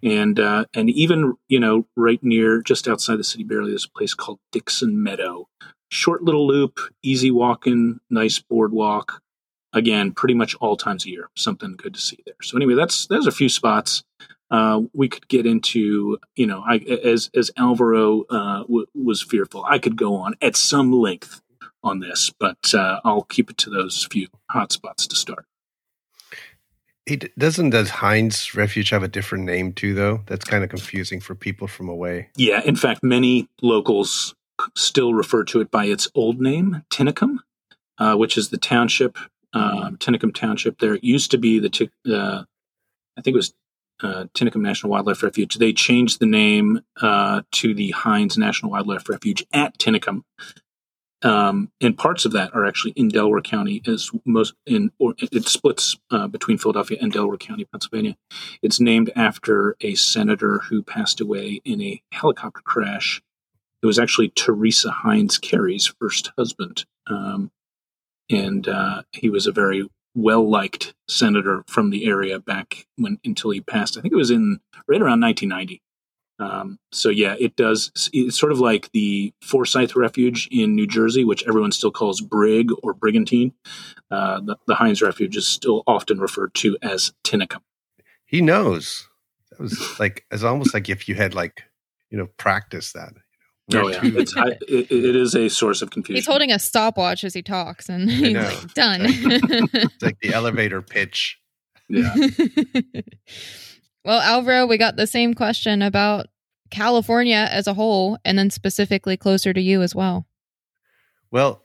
[0.02, 3.96] And uh, and even you know right near just outside the city, barely, there's a
[3.96, 5.46] place called Dixon Meadow.
[5.90, 9.22] Short little loop, easy walking, nice boardwalk.
[9.72, 12.34] Again, pretty much all times a year, something good to see there.
[12.42, 14.02] So anyway, that's there's a few spots
[14.50, 19.64] uh, we could get into, you know, I, as as Alvaro uh, w- was fearful,
[19.68, 21.40] I could go on at some length
[21.82, 25.44] on this, but uh, I'll keep it to those few hot spots to start.
[27.06, 30.22] It doesn't does Heinz Refuge have a different name too, though?
[30.26, 32.28] That's kind of confusing for people from away.
[32.36, 34.34] Yeah, in fact, many locals
[34.76, 37.38] still refer to it by its old name, Tinicum,
[37.98, 39.18] uh, which is the township,
[39.52, 40.78] um, Tinicum Township.
[40.78, 42.44] There it used to be the, t- uh,
[43.16, 43.54] I think it was
[44.02, 45.56] uh, Tinicum National Wildlife Refuge.
[45.56, 50.22] They changed the name uh, to the Heinz National Wildlife Refuge at Tinicum.
[51.22, 55.48] Um, and parts of that are actually in Delaware County, as most in or it
[55.48, 58.16] splits uh, between Philadelphia and Delaware County, Pennsylvania.
[58.62, 63.20] It's named after a senator who passed away in a helicopter crash.
[63.82, 67.50] It was actually Teresa Heinz Kerry's first husband, um,
[68.30, 73.50] and uh, he was a very well liked senator from the area back when until
[73.50, 73.96] he passed.
[73.96, 75.80] I think it was in right around 1990.
[76.40, 77.90] Um, so yeah, it does.
[78.12, 82.70] It's sort of like the Forsythe Refuge in New Jersey, which everyone still calls Brig
[82.82, 83.54] or Brigantine.
[84.10, 87.60] Uh, the, the Heinz Refuge is still often referred to as Tinicum.
[88.24, 89.08] He knows.
[89.50, 91.64] That was like it's almost like if you had like
[92.10, 93.14] you know practiced that.
[93.74, 96.16] Oh yeah, it's, I, it, it is a source of confusion.
[96.16, 100.80] He's holding a stopwatch as he talks, and he's like, "Done." it's like the elevator
[100.80, 101.38] pitch.
[101.88, 102.14] Yeah.
[104.04, 106.28] well, Alvaro, we got the same question about
[106.70, 110.26] California as a whole, and then specifically closer to you as well.
[111.30, 111.64] Well,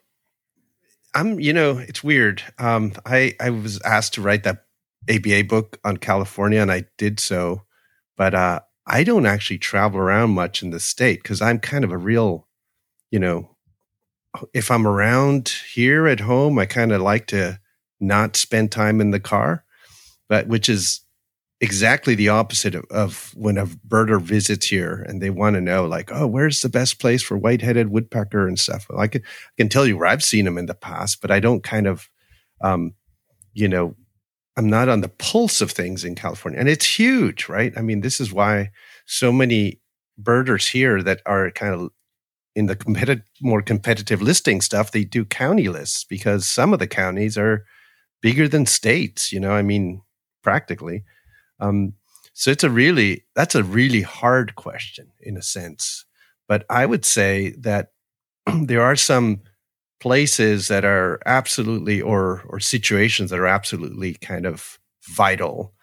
[1.15, 1.39] I'm.
[1.39, 2.43] You know, it's weird.
[2.59, 4.65] Um, I I was asked to write that
[5.09, 7.63] ABA book on California, and I did so,
[8.17, 11.91] but uh, I don't actually travel around much in the state because I'm kind of
[11.91, 12.47] a real,
[13.11, 13.49] you know,
[14.53, 17.59] if I'm around here at home, I kind of like to
[17.99, 19.63] not spend time in the car,
[20.27, 21.01] but which is
[21.61, 25.85] exactly the opposite of, of when a birder visits here and they want to know,
[25.85, 28.85] like, oh, where's the best place for white-headed woodpecker and stuff.
[28.89, 31.31] Well, I can, I can tell you where I've seen them in the past, but
[31.31, 32.09] I don't kind of,
[32.61, 32.95] um,
[33.53, 33.95] you know,
[34.55, 36.59] I'm not on the pulse of things in California.
[36.59, 37.73] And it's huge, right?
[37.75, 38.71] I mean, this is why
[39.05, 39.79] so many
[40.17, 41.89] birders here that are kind of
[42.55, 47.37] in the more competitive listing stuff, they do county lists because some of the counties
[47.37, 47.65] are
[48.21, 50.01] bigger than states, you know, I mean,
[50.43, 51.03] practically.
[51.59, 51.93] Um,
[52.33, 56.05] so it's a really, that's a really hard question in a sense.
[56.47, 57.91] But I would say that
[58.63, 59.41] there are some
[60.03, 65.73] places that are absolutely or or situations that are absolutely kind of vital.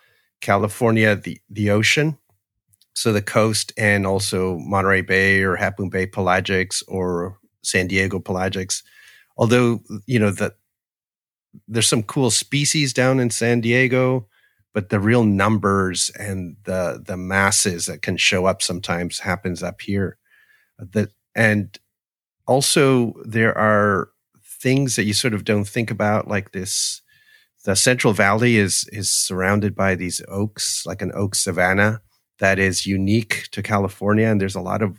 [0.43, 2.19] California, the the ocean,
[2.93, 8.83] so the coast, and also Monterey Bay or Half Bay pelagics or San Diego pelagics.
[9.39, 10.57] Although you know that
[11.67, 14.29] there's some cool species down in San Diego,
[14.75, 19.81] but the real numbers and the the masses that can show up sometimes happens up
[19.81, 20.19] here.
[20.79, 21.79] That and
[22.51, 24.11] also there are
[24.63, 27.03] things that you sort of don't think about like this
[27.65, 32.01] the central valley is is surrounded by these oaks like an oak savanna
[32.41, 34.99] that is unique to california and there's a lot of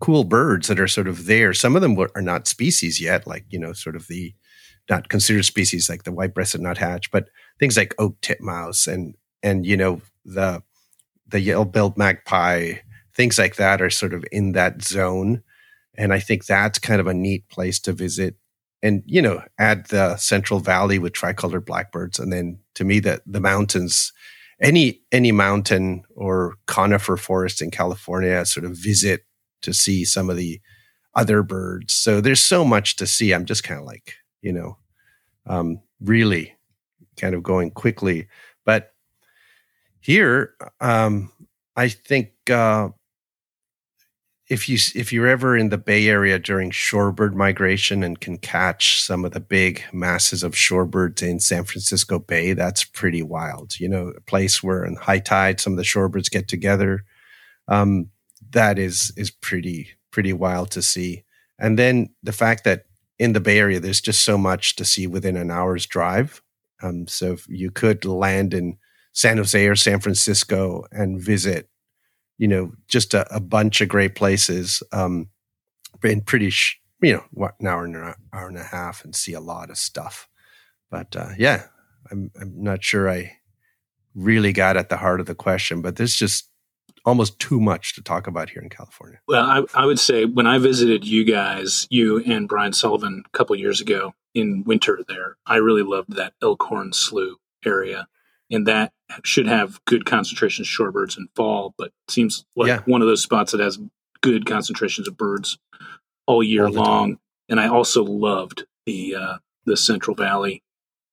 [0.00, 1.52] cool birds that are sort of there.
[1.52, 4.34] Some of them are not species yet like you know sort of the
[4.88, 9.76] not considered species like the white-breasted nuthatch but things like oak titmouse and and you
[9.76, 10.62] know the
[11.26, 12.74] the yellow-billed magpie
[13.14, 15.42] things like that are sort of in that zone
[15.98, 18.36] and I think that's kind of a neat place to visit.
[18.82, 23.22] and you know add the Central Valley with tricolored blackbirds, and then to me the
[23.26, 24.12] the mountains,
[24.62, 29.22] any any mountain or conifer forest in California, sort of visit
[29.62, 30.60] to see some of the
[31.14, 31.94] other birds.
[31.94, 33.32] So there's so much to see.
[33.34, 34.78] I'm just kind of like you know,
[35.46, 36.54] um, really
[37.16, 38.28] kind of going quickly,
[38.64, 38.92] but
[40.00, 41.32] here um,
[41.76, 42.30] I think.
[42.50, 42.90] Uh,
[44.48, 49.02] if you if you're ever in the Bay Area during shorebird migration and can catch
[49.02, 53.78] some of the big masses of shorebirds in San Francisco Bay, that's pretty wild.
[53.78, 57.04] You know, a place where in high tide some of the shorebirds get together.
[57.68, 58.08] Um,
[58.50, 61.24] that is is pretty pretty wild to see.
[61.58, 62.84] And then the fact that
[63.18, 66.40] in the Bay Area there's just so much to see within an hour's drive.
[66.82, 68.78] Um, so you could land in
[69.12, 71.68] San Jose or San Francisco and visit
[72.38, 74.82] you know, just a, a bunch of great places.
[74.92, 75.28] Um,
[76.02, 79.14] and pretty, sh- you know, what, an hour and an hour and a half and
[79.14, 80.28] see a lot of stuff.
[80.90, 81.64] But uh, yeah,
[82.10, 83.32] I'm, I'm not sure I
[84.14, 86.48] really got at the heart of the question, but there's just
[87.04, 89.18] almost too much to talk about here in California.
[89.26, 93.36] Well, I, I would say when I visited you guys, you and Brian Sullivan a
[93.36, 98.08] couple years ago in winter there, I really loved that Elkhorn Slough area
[98.50, 98.92] and that
[99.24, 102.80] should have good concentrations of shorebirds in fall, but seems like yeah.
[102.86, 103.78] one of those spots that has
[104.20, 105.58] good concentrations of birds
[106.26, 107.10] all year all long.
[107.12, 107.20] Time.
[107.50, 110.62] And I also loved the uh, the Central Valley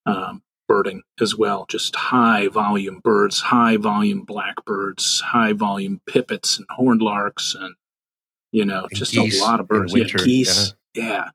[0.05, 6.67] um, birding as well, just high volume birds, high volume blackbirds, high volume pipits and
[6.69, 7.75] horned larks, and
[8.51, 9.93] you know, and just a lot of birds.
[9.93, 11.03] Winter, yeah, geese, yeah.
[11.03, 11.29] yeah.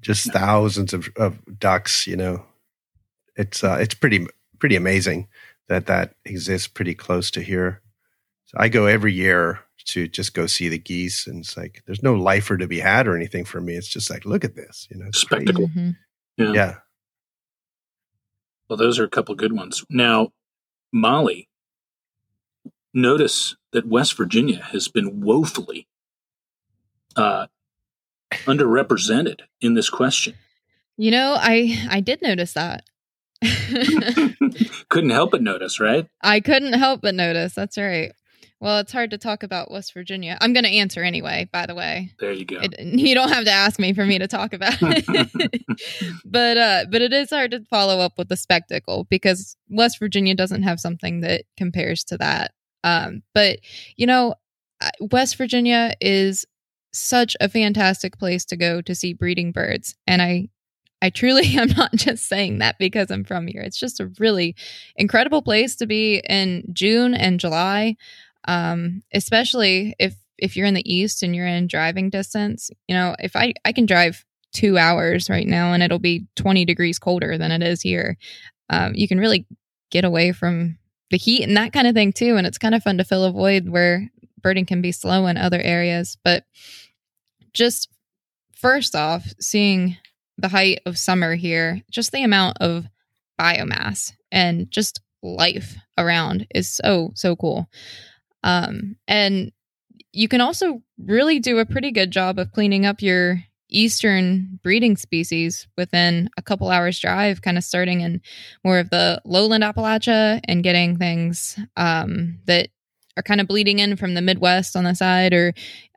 [0.00, 0.32] just yeah.
[0.32, 2.06] thousands of, of ducks.
[2.06, 2.44] You know,
[3.36, 4.26] it's uh, it's pretty
[4.64, 5.28] pretty amazing
[5.68, 7.82] that that exists pretty close to here.
[8.46, 12.02] So I go every year to just go see the geese, and it's like there's
[12.02, 13.74] no lifer to be had or anything for me.
[13.74, 15.68] It's just like look at this, you know, spectacle.
[15.68, 15.90] Mm-hmm.
[16.38, 16.52] Yeah.
[16.52, 16.74] yeah.
[18.66, 19.84] Well, those are a couple good ones.
[19.90, 20.32] Now,
[20.90, 21.50] Molly,
[22.94, 25.88] notice that West Virginia has been woefully
[27.16, 27.48] uh,
[28.46, 30.36] underrepresented in this question.
[30.96, 32.84] You know, I I did notice that.
[34.88, 36.06] couldn't help but notice, right?
[36.22, 37.54] I couldn't help but notice.
[37.54, 38.12] That's right.
[38.64, 40.38] Well, it's hard to talk about West Virginia.
[40.40, 42.12] I'm going to answer anyway, by the way.
[42.18, 42.60] There you go.
[42.62, 45.62] It, you don't have to ask me for me to talk about it.
[46.24, 50.34] but uh but it is hard to follow up with the spectacle because West Virginia
[50.34, 52.52] doesn't have something that compares to that.
[52.84, 53.58] Um but
[53.96, 54.34] you know,
[54.98, 56.46] West Virginia is
[56.92, 60.48] such a fantastic place to go to see breeding birds and I
[61.04, 63.60] I truly am not just saying that because I'm from here.
[63.60, 64.56] It's just a really
[64.96, 67.96] incredible place to be in June and July,
[68.48, 72.70] um, especially if if you're in the east and you're in driving distance.
[72.88, 76.64] You know, if I I can drive two hours right now and it'll be 20
[76.64, 78.16] degrees colder than it is here,
[78.70, 79.46] um, you can really
[79.90, 80.78] get away from
[81.10, 82.36] the heat and that kind of thing too.
[82.36, 85.36] And it's kind of fun to fill a void where birding can be slow in
[85.36, 86.44] other areas, but
[87.52, 87.90] just
[88.52, 89.96] first off, seeing
[90.38, 92.86] the height of summer here, just the amount of
[93.40, 97.68] biomass and just life around is so so cool.
[98.42, 99.52] Um, and
[100.12, 104.96] you can also really do a pretty good job of cleaning up your eastern breeding
[104.96, 108.20] species within a couple hours drive kind of starting in
[108.62, 112.68] more of the lowland appalachia and getting things um, that
[113.16, 115.52] are kind of bleeding in from the midwest on the side or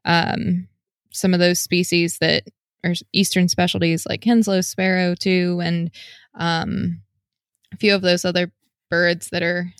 [0.05, 0.67] um,
[1.11, 2.43] some of those species that
[2.87, 5.91] or eastern specialties like Henslow sparrow too, and
[6.35, 7.01] um,
[7.73, 8.51] a few of those other
[8.89, 9.71] birds that are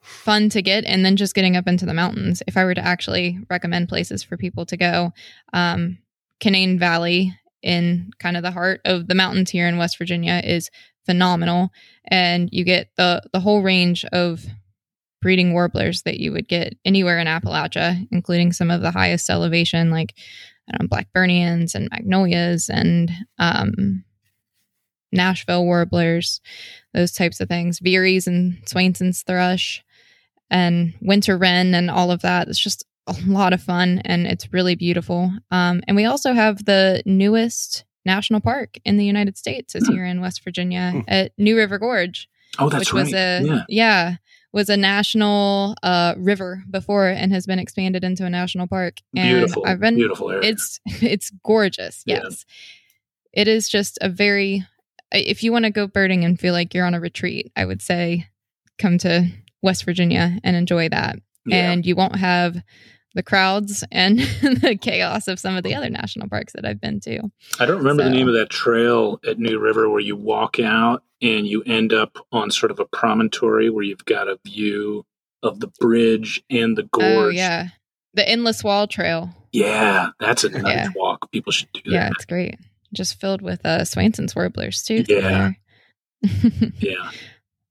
[0.00, 2.42] fun to get and then just getting up into the mountains.
[2.46, 5.12] If i were to actually recommend places for people to go
[5.52, 5.98] um,
[6.40, 10.70] canaan valley in kind of the heart of the mountains here in west virginia is
[11.04, 11.70] phenomenal
[12.06, 14.46] and you get the the whole range of
[15.20, 19.90] breeding warblers that you would get anywhere in appalachia including some of the highest elevation
[19.90, 20.14] like
[20.72, 24.04] know, Blackburnians and magnolias and um,
[25.12, 26.40] Nashville warblers,
[26.94, 29.82] those types of things, Veeries and Swainson's thrush
[30.50, 32.48] and winter wren and all of that.
[32.48, 35.32] It's just a lot of fun and it's really beautiful.
[35.50, 39.94] Um, and we also have the newest national park in the United States is hmm.
[39.94, 41.00] here in West Virginia hmm.
[41.08, 42.28] at New River Gorge.
[42.58, 43.04] Oh, that's which right.
[43.04, 43.64] Was a, yeah.
[43.68, 44.16] yeah
[44.52, 48.98] was a national uh, river before and has been expanded into a national park.
[49.14, 50.50] And beautiful, I've been beautiful area.
[50.50, 52.02] It's it's gorgeous.
[52.06, 52.44] Yes,
[53.32, 53.42] yeah.
[53.42, 54.66] it is just a very.
[55.10, 57.80] If you want to go birding and feel like you're on a retreat, I would
[57.80, 58.26] say
[58.78, 59.30] come to
[59.62, 61.18] West Virginia and enjoy that.
[61.46, 61.72] Yeah.
[61.72, 62.58] And you won't have
[63.14, 67.00] the crowds and the chaos of some of the other national parks that I've been
[67.00, 67.20] to.
[67.58, 68.10] I don't remember so.
[68.10, 71.92] the name of that trail at New River where you walk out and you end
[71.92, 75.04] up on sort of a promontory where you've got a view
[75.42, 77.34] of the bridge and the oh, gorge.
[77.34, 77.68] Oh, yeah.
[78.14, 79.30] The Endless Wall Trail.
[79.52, 80.88] Yeah, that's a nice yeah.
[80.94, 81.30] walk.
[81.30, 81.90] People should do that.
[81.90, 82.56] Yeah, it's great.
[82.92, 85.04] Just filled with uh, Swainson's warblers, too.
[85.08, 85.52] Yeah.
[86.78, 87.10] yeah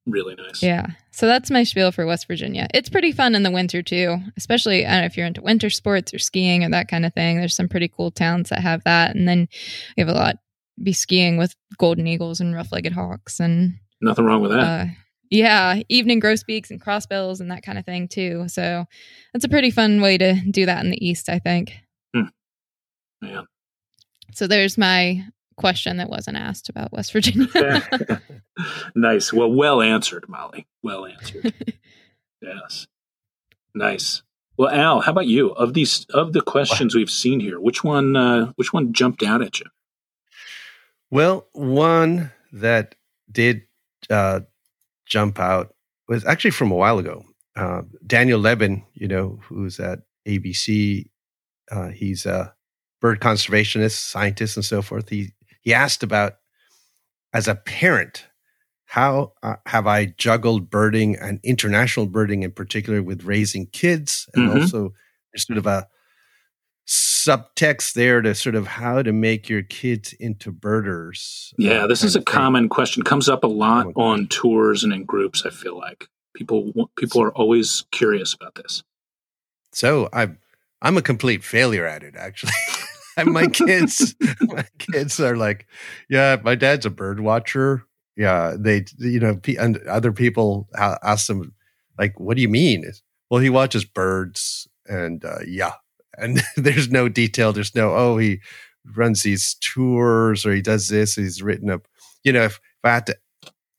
[0.08, 0.64] really nice.
[0.64, 0.88] Yeah.
[1.12, 2.68] So that's my spiel for West Virginia.
[2.74, 5.70] It's pretty fun in the winter too, especially I don't know if you're into winter
[5.70, 7.38] sports or skiing or that kind of thing.
[7.38, 9.48] There's some pretty cool towns that have that, and then
[9.96, 10.38] you have a lot
[10.82, 14.60] be skiing with golden eagles and rough-legged hawks and nothing wrong with that.
[14.60, 14.86] Uh,
[15.30, 18.48] yeah, evening grosbeaks and crossbills and that kind of thing too.
[18.48, 18.86] So
[19.34, 21.78] that's a pretty fun way to do that in the east, I think.
[22.16, 22.28] Hmm.
[23.22, 23.42] Yeah.
[24.34, 25.26] So there's my
[25.58, 27.90] question that wasn't asked about West Virginia.
[28.96, 29.34] nice.
[29.34, 30.68] Well, well answered, Molly.
[30.84, 31.54] Well answered.
[32.42, 32.88] yes.
[33.74, 34.24] Nice.
[34.58, 35.50] Well, Al, how about you?
[35.50, 39.44] Of these of the questions we've seen here, which one uh, which one jumped out
[39.44, 39.68] at you?
[41.10, 42.96] Well, one that
[43.32, 43.64] did
[44.10, 44.42] uh,
[45.06, 45.74] jump out
[46.08, 47.24] was actually from a while ago.
[47.56, 51.10] Uh, Daniel Lebbin, you know, who's at ABC,
[51.72, 52.54] uh, he's a
[53.02, 55.10] bird conservationist, scientist, and so forth.
[55.10, 56.36] He he asked about
[57.34, 58.26] as a parent
[58.86, 64.50] how uh, have i juggled birding and international birding in particular with raising kids and
[64.50, 64.62] mm-hmm.
[64.62, 64.94] also
[65.32, 65.86] there's sort of a
[67.28, 72.16] subtext there to sort of how to make your kids into birders yeah this is
[72.16, 73.04] a common question.
[73.04, 76.08] Comes up a lot on tours and in groups i feel like.
[76.36, 78.84] People people are always curious about this.
[79.74, 80.38] So i'm
[80.82, 82.54] i'm a complete failure at it actually.
[83.18, 85.66] And my kids, my kids are like,
[86.08, 87.84] yeah, my dad's a bird watcher.
[88.16, 91.54] Yeah, they, you know, and other people ask them,
[91.98, 92.86] like, what do you mean?
[93.30, 95.74] Well, he watches birds, and uh, yeah,
[96.18, 97.54] and there's no detail.
[97.54, 98.40] There's no, oh, he
[98.96, 101.16] runs these tours or he does this.
[101.16, 101.88] He's written up,
[102.24, 103.18] you know, if, if I had to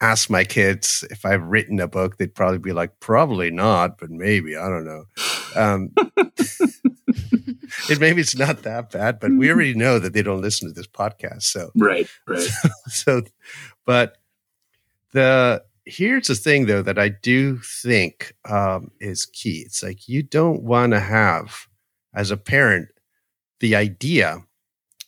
[0.00, 4.10] ask my kids if I've written a book, they'd probably be like, probably not, but
[4.10, 4.56] maybe.
[4.56, 5.04] I don't know.
[5.56, 5.90] Um,
[7.88, 10.74] it maybe it's not that bad, but we already know that they don't listen to
[10.74, 11.42] this podcast.
[11.42, 12.40] So right, right.
[12.40, 13.22] So, so
[13.84, 14.18] but
[15.12, 19.62] the here's the thing though that I do think um, is key.
[19.64, 21.67] It's like you don't want to have
[22.18, 22.88] as a parent
[23.60, 24.42] the idea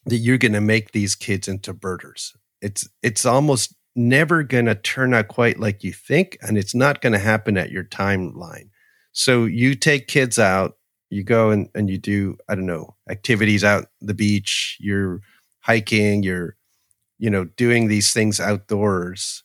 [0.07, 2.35] that you're going to make these kids into birders.
[2.63, 7.01] It's it's almost never going to turn out quite like you think, and it's not
[7.01, 8.71] going to happen at your timeline.
[9.13, 10.77] So you take kids out,
[11.11, 15.21] you go and, and you do, I don't know, activities out the beach, you're
[15.59, 16.57] hiking, you're,
[17.19, 19.43] you know, doing these things outdoors.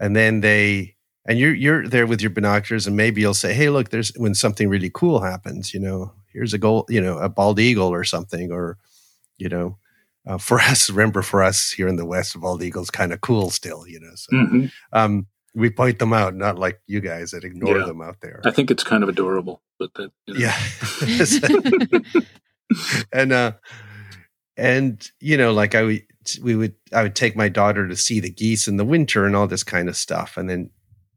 [0.00, 0.96] And then they,
[1.28, 4.34] and you're, you're there with your binoculars and maybe you'll say, Hey, look, there's when
[4.34, 8.04] something really cool happens, you know, here's a goal, you know, a bald eagle or
[8.04, 8.78] something, or,
[9.38, 9.78] you know,
[10.26, 13.50] uh, for us, remember for us here in the West, bald eagle's kind of cool
[13.50, 14.14] still, you know.
[14.14, 14.66] So, mm-hmm.
[14.92, 17.86] um, we point them out, not like you guys that ignore yeah.
[17.86, 18.40] them out there.
[18.44, 20.40] I think it's kind of adorable, but that, you know.
[20.40, 22.20] yeah.
[23.12, 23.52] and uh,
[24.56, 26.02] and you know, like I
[26.42, 29.36] we would, I would take my daughter to see the geese in the winter and
[29.36, 30.70] all this kind of stuff, and then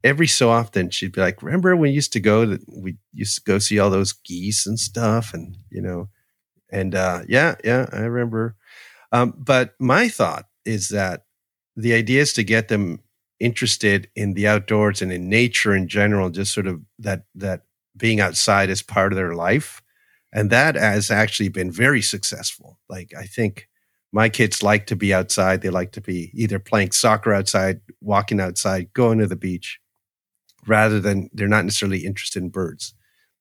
[0.06, 3.42] every so often she'd be like, "Remember when we used to go we used to
[3.42, 6.08] go see all those geese and stuff?" And you know,
[6.70, 8.56] and uh, yeah, yeah, I remember.
[9.12, 11.24] Um, but my thought is that
[11.76, 13.00] the idea is to get them
[13.38, 17.62] interested in the outdoors and in nature in general, just sort of that that
[17.96, 19.82] being outside is part of their life.
[20.32, 22.78] And that has actually been very successful.
[22.88, 23.68] Like I think
[24.12, 25.62] my kids like to be outside.
[25.62, 29.80] They like to be either playing soccer outside, walking outside, going to the beach,
[30.66, 32.94] rather than they're not necessarily interested in birds.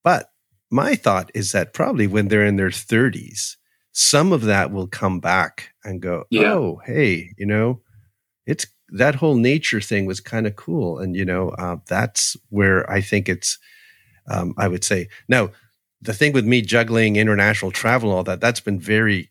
[0.04, 0.30] But
[0.72, 3.56] my thought is that probably when they're in their 30s,
[3.92, 6.54] some of that will come back and go, yeah.
[6.54, 7.82] oh, hey, you know,
[8.46, 11.00] it's that whole nature thing was kind of cool.
[11.00, 13.58] And, you know, uh, that's where I think it's,
[14.30, 15.52] um, I would say, now,
[16.02, 19.30] the thing with me juggling international travel and all that, that's been very,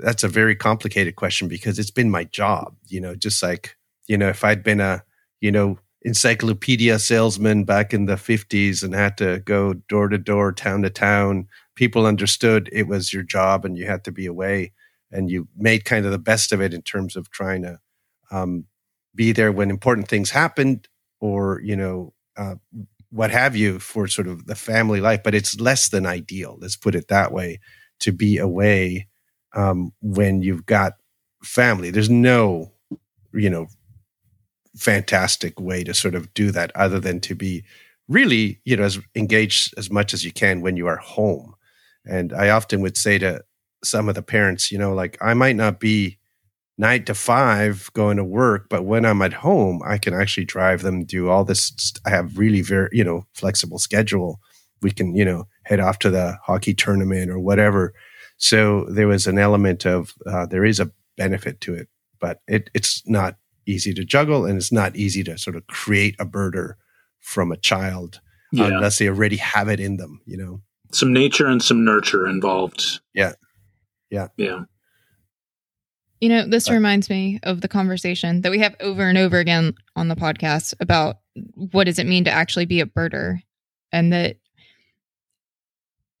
[0.00, 3.76] that's a very complicated question because it's been my job, you know, just like,
[4.08, 5.04] you know, if I'd been a,
[5.40, 10.52] you know, encyclopedia salesman back in the 50s and had to go door to door,
[10.52, 14.72] town to town, people understood it was your job and you had to be away
[15.10, 17.78] and you made kind of the best of it in terms of trying to
[18.30, 18.64] um,
[19.14, 20.88] be there when important things happened
[21.20, 22.56] or you know uh,
[23.10, 26.76] what have you for sort of the family life but it's less than ideal let's
[26.76, 27.58] put it that way
[28.00, 29.06] to be away
[29.54, 30.94] um, when you've got
[31.42, 31.90] family.
[31.90, 32.72] There's no
[33.32, 33.66] you know
[34.76, 37.64] fantastic way to sort of do that other than to be
[38.08, 41.54] really you know as engaged as much as you can when you are home
[42.06, 43.42] And I often would say to
[43.84, 46.18] some of the parents, you know, like I might not be
[46.78, 50.82] nine to five going to work, but when I'm at home, I can actually drive
[50.82, 51.92] them, do all this.
[52.04, 54.40] I have really very, you know, flexible schedule.
[54.82, 57.94] We can, you know, head off to the hockey tournament or whatever.
[58.36, 61.88] So there was an element of uh, there is a benefit to it,
[62.20, 63.36] but it, it's not
[63.66, 66.74] easy to juggle and it's not easy to sort of create a birder
[67.20, 68.20] from a child
[68.52, 68.66] yeah.
[68.66, 70.60] unless they already have it in them, you know.
[70.92, 73.00] Some nature and some nurture involved.
[73.12, 73.32] Yeah.
[74.10, 74.28] Yeah.
[74.36, 74.60] Yeah.
[76.20, 79.38] You know, this uh, reminds me of the conversation that we have over and over
[79.38, 81.16] again on the podcast about
[81.54, 83.40] what does it mean to actually be a birder
[83.92, 84.36] and that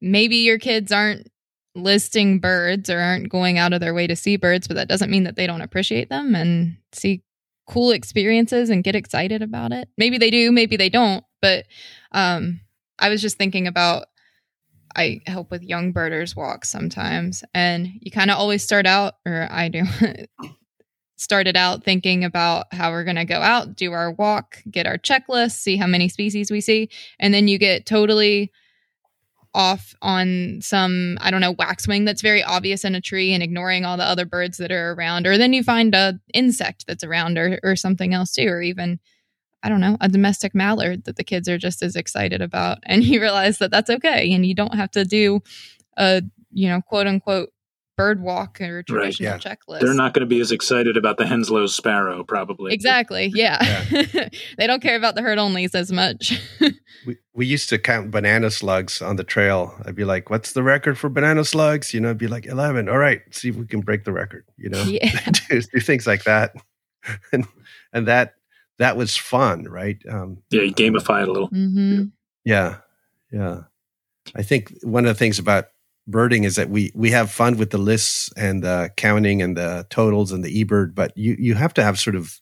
[0.00, 1.28] maybe your kids aren't
[1.74, 5.10] listing birds or aren't going out of their way to see birds, but that doesn't
[5.10, 7.22] mean that they don't appreciate them and see
[7.66, 9.88] cool experiences and get excited about it.
[9.98, 11.66] Maybe they do, maybe they don't, but
[12.12, 12.60] um
[12.98, 14.06] I was just thinking about
[14.96, 17.44] I help with young birders walks sometimes.
[17.54, 19.82] And you kind of always start out, or I do,
[21.16, 24.96] started out thinking about how we're going to go out, do our walk, get our
[24.96, 26.88] checklist, see how many species we see.
[27.18, 28.50] And then you get totally
[29.56, 33.86] off on some, I don't know, waxwing that's very obvious in a tree and ignoring
[33.86, 35.26] all the other birds that are around.
[35.26, 39.00] Or then you find a insect that's around or, or something else too, or even
[39.62, 42.78] I don't know, a domestic mallard that the kids are just as excited about.
[42.86, 44.32] And you realize that that's okay.
[44.32, 45.40] And you don't have to do
[45.96, 47.48] a, you know, quote unquote
[47.96, 49.54] bird walk or traditional right, yeah.
[49.54, 49.80] checklist.
[49.80, 52.72] They're not going to be as excited about the Henslow's sparrow, probably.
[52.72, 53.32] Exactly.
[53.36, 53.84] Yeah.
[53.90, 54.28] yeah.
[54.58, 56.40] they don't care about the heard onlys as much.
[57.06, 59.74] we, we used to count banana slugs on the trail.
[59.84, 61.92] I'd be like, what's the record for banana slugs?
[61.92, 62.88] You know, it'd be like 11.
[62.88, 65.30] All right, see if we can break the record, you know, yeah.
[65.48, 66.54] do, do things like that.
[67.32, 67.46] and,
[67.92, 68.34] and that
[68.78, 69.98] that was fun, right?
[70.08, 71.50] Um, yeah, you gamify it a little.
[71.50, 72.04] Mm-hmm.
[72.44, 72.78] Yeah,
[73.30, 73.62] yeah.
[74.34, 75.66] I think one of the things about
[76.06, 79.86] birding is that we we have fun with the lists and the counting and the
[79.90, 82.40] totals and the eBird, but you you have to have sort of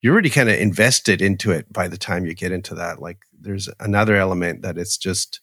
[0.00, 3.00] you're already kind of invested into it by the time you get into that.
[3.00, 5.40] Like there's another element that it's just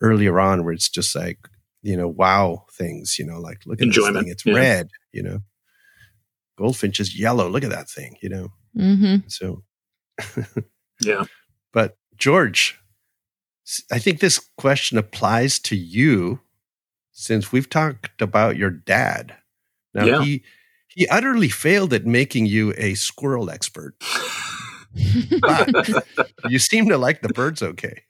[0.00, 1.38] earlier on where it's just like
[1.82, 3.18] you know wow things.
[3.18, 4.14] You know, like look at Enjoyment.
[4.14, 4.54] this thing, it's yeah.
[4.54, 4.88] red.
[5.12, 5.38] You know,
[6.58, 7.48] goldfinch is yellow.
[7.48, 8.16] Look at that thing.
[8.20, 9.28] You know, mm-hmm.
[9.28, 9.62] so
[11.00, 11.24] yeah.
[11.72, 12.78] But George,
[13.92, 16.40] I think this question applies to you
[17.16, 19.34] since we've talked about your dad.
[19.94, 20.22] Now yeah.
[20.22, 20.44] he
[20.88, 23.96] he utterly failed at making you a squirrel expert.
[25.40, 26.06] but
[26.48, 28.02] you seem to like the birds okay.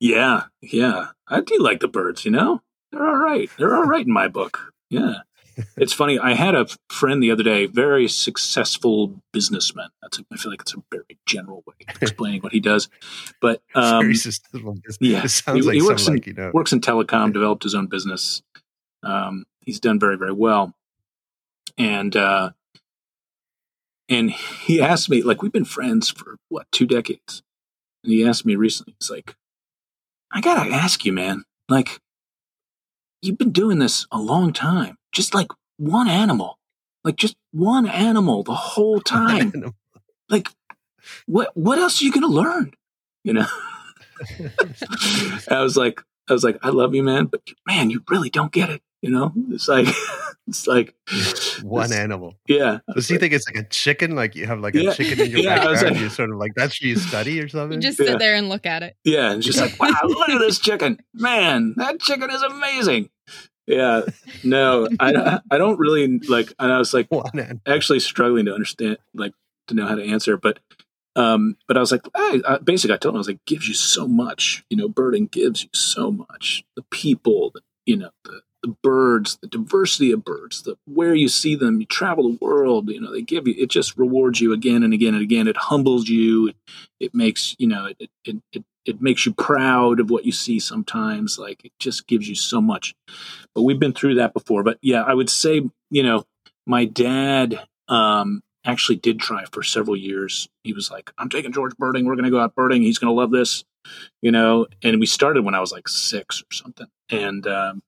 [0.00, 1.08] Yeah, yeah.
[1.28, 2.62] I do like the birds, you know?
[2.90, 3.50] They're all right.
[3.58, 4.72] They're all right in my book.
[4.90, 5.20] Yeah
[5.76, 6.18] it's funny.
[6.18, 9.88] I had a friend the other day, very successful businessman.
[10.02, 12.88] That's a, I feel like it's a very general way of explaining what he does.
[13.40, 14.12] But um,
[15.00, 16.50] yeah, it sounds he, like he works in, like, you know.
[16.52, 18.42] works in telecom, developed his own business.
[19.04, 20.74] Um, he's done very very well,
[21.78, 22.50] and uh,
[24.08, 27.42] and he asked me like we've been friends for what two decades,
[28.02, 28.94] and he asked me recently.
[28.98, 29.36] He's like,
[30.32, 32.00] I gotta ask you, man, like
[33.22, 35.48] you've been doing this a long time just like
[35.78, 36.58] one animal,
[37.04, 39.74] like just one animal the whole time.
[40.28, 40.48] like,
[41.26, 42.72] what what else are you gonna learn?
[43.22, 43.46] You know.
[45.50, 48.52] I was like, I was like, I love you, man, but man, you really don't
[48.52, 48.82] get it.
[49.04, 49.86] You know, it's like,
[50.48, 50.94] it's like
[51.62, 52.36] one it's, animal.
[52.48, 52.78] Yeah.
[52.94, 54.16] Does he think it's like a chicken?
[54.16, 56.52] Like you have like a chicken in your yeah, backyard, like, you sort of like
[56.56, 57.82] that's what you study or something.
[57.82, 58.16] You just sit yeah.
[58.16, 58.96] there and look at it.
[59.04, 63.10] Yeah, and just like, wow, look at this chicken, man, that chicken is amazing
[63.66, 64.02] yeah
[64.42, 67.08] no i i don't really like and i was like
[67.66, 69.32] actually struggling to understand like
[69.66, 70.58] to know how to answer but
[71.16, 73.66] um but i was like I, I, basically i told him i was like gives
[73.66, 78.10] you so much you know birding gives you so much the people the, you know
[78.24, 82.38] the the birds the diversity of birds the where you see them you travel the
[82.40, 85.46] world you know they give you it just rewards you again and again and again.
[85.48, 86.52] It humbles you.
[86.98, 90.58] It makes you know it it, it it makes you proud of what you see
[90.58, 91.38] sometimes.
[91.38, 92.94] Like it just gives you so much.
[93.54, 94.62] But we've been through that before.
[94.62, 96.24] But yeah i would say you know
[96.66, 100.48] my dad um actually did try for several years.
[100.62, 103.14] He was like i'm taking george birding we're going to go out birding he's going
[103.14, 103.64] to love this
[104.22, 104.66] you know?
[104.82, 106.86] And we started when i was like six or something.
[107.10, 107.82] And um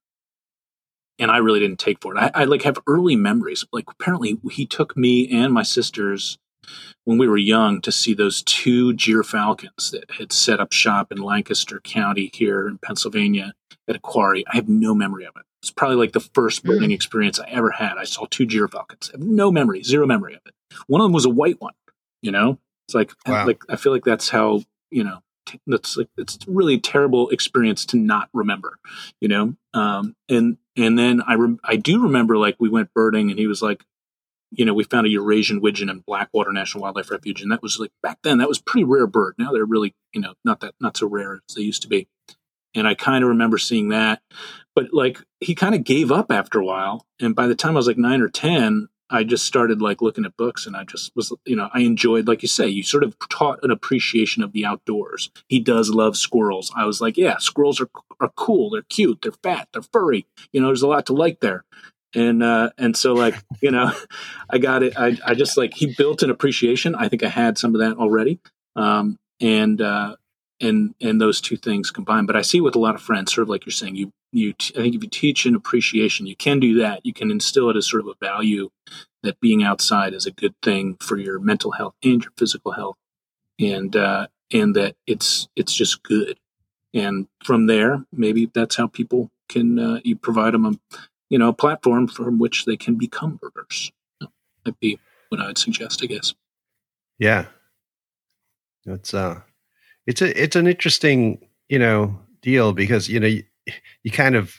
[1.19, 4.39] and i really didn't take for it I, I like have early memories like apparently
[4.51, 6.39] he took me and my sisters
[7.05, 11.19] when we were young to see those two gyrfalcons that had set up shop in
[11.19, 13.55] Lancaster County here in Pennsylvania
[13.89, 14.45] at a quarry.
[14.53, 15.43] I have no memory of it.
[15.63, 16.69] It's probably like the first hmm.
[16.69, 16.95] birding mm.
[16.95, 17.97] experience I ever had.
[17.97, 19.11] I saw two gyrfalcons.
[19.11, 20.55] I have no memory, zero memory of it.
[20.87, 21.75] One of them was a white one.
[22.23, 23.47] You know, it's like wow.
[23.47, 25.23] like I feel like that's how you know
[25.67, 28.79] that's like it's really terrible experience to not remember,
[29.21, 29.55] you know.
[29.75, 33.63] Um, and and then I I do remember like we went birding and he was
[33.63, 33.85] like,
[34.51, 37.79] you know, we found a Eurasian widgeon in Blackwater National Wildlife Refuge, and that was
[37.79, 39.35] like back then that was pretty rare bird.
[39.39, 42.09] Now they're really you know not that not so rare as they used to be.
[42.75, 44.21] And I kind of remember seeing that,
[44.75, 47.07] but like he kind of gave up after a while.
[47.21, 50.25] And by the time I was like nine or ten, I just started like looking
[50.25, 53.05] at books and I just was, you know, I enjoyed, like you say, you sort
[53.05, 55.31] of taught an appreciation of the outdoors.
[55.49, 56.73] He does love squirrels.
[56.77, 57.89] I was like, yeah, squirrels are,
[58.21, 58.71] are cool.
[58.71, 59.23] They're cute.
[59.23, 59.69] They're fat.
[59.73, 60.27] They're furry.
[60.53, 61.65] You know, there's a lot to like there.
[62.15, 63.93] And, uh, and so like, you know,
[64.51, 64.99] I got it.
[64.99, 66.95] I, I just like, he built an appreciation.
[66.95, 68.41] I think I had some of that already.
[68.75, 70.17] Um, and, uh,
[70.61, 72.27] and, and those two things combined.
[72.27, 74.53] But I see with a lot of friends, sort of like you're saying, you you
[74.53, 77.05] t- I think if you teach an appreciation, you can do that.
[77.05, 78.71] You can instill it as sort of a value
[79.23, 82.97] that being outside is a good thing for your mental health and your physical health,
[83.59, 86.39] and uh, and that it's it's just good.
[86.95, 90.99] And from there, maybe that's how people can uh, you provide them a
[91.29, 93.93] you know a platform from which they can become birders.
[94.65, 94.99] That'd be
[95.29, 96.35] what I'd suggest, I guess.
[97.19, 97.47] Yeah,
[98.85, 99.41] it's uh,
[100.07, 103.37] it's a it's an interesting you know deal because you know
[104.03, 104.57] you kind of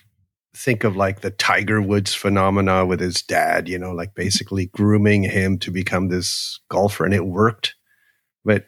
[0.55, 5.23] think of like the Tiger Woods phenomena with his dad, you know, like basically grooming
[5.23, 7.75] him to become this golfer, and it worked.
[8.43, 8.65] But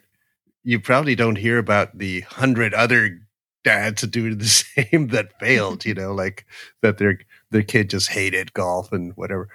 [0.62, 3.18] you probably don't hear about the hundred other
[3.64, 6.46] dads that do the same that failed, you know, like
[6.82, 7.18] that their
[7.50, 9.48] their kid just hated golf and whatever.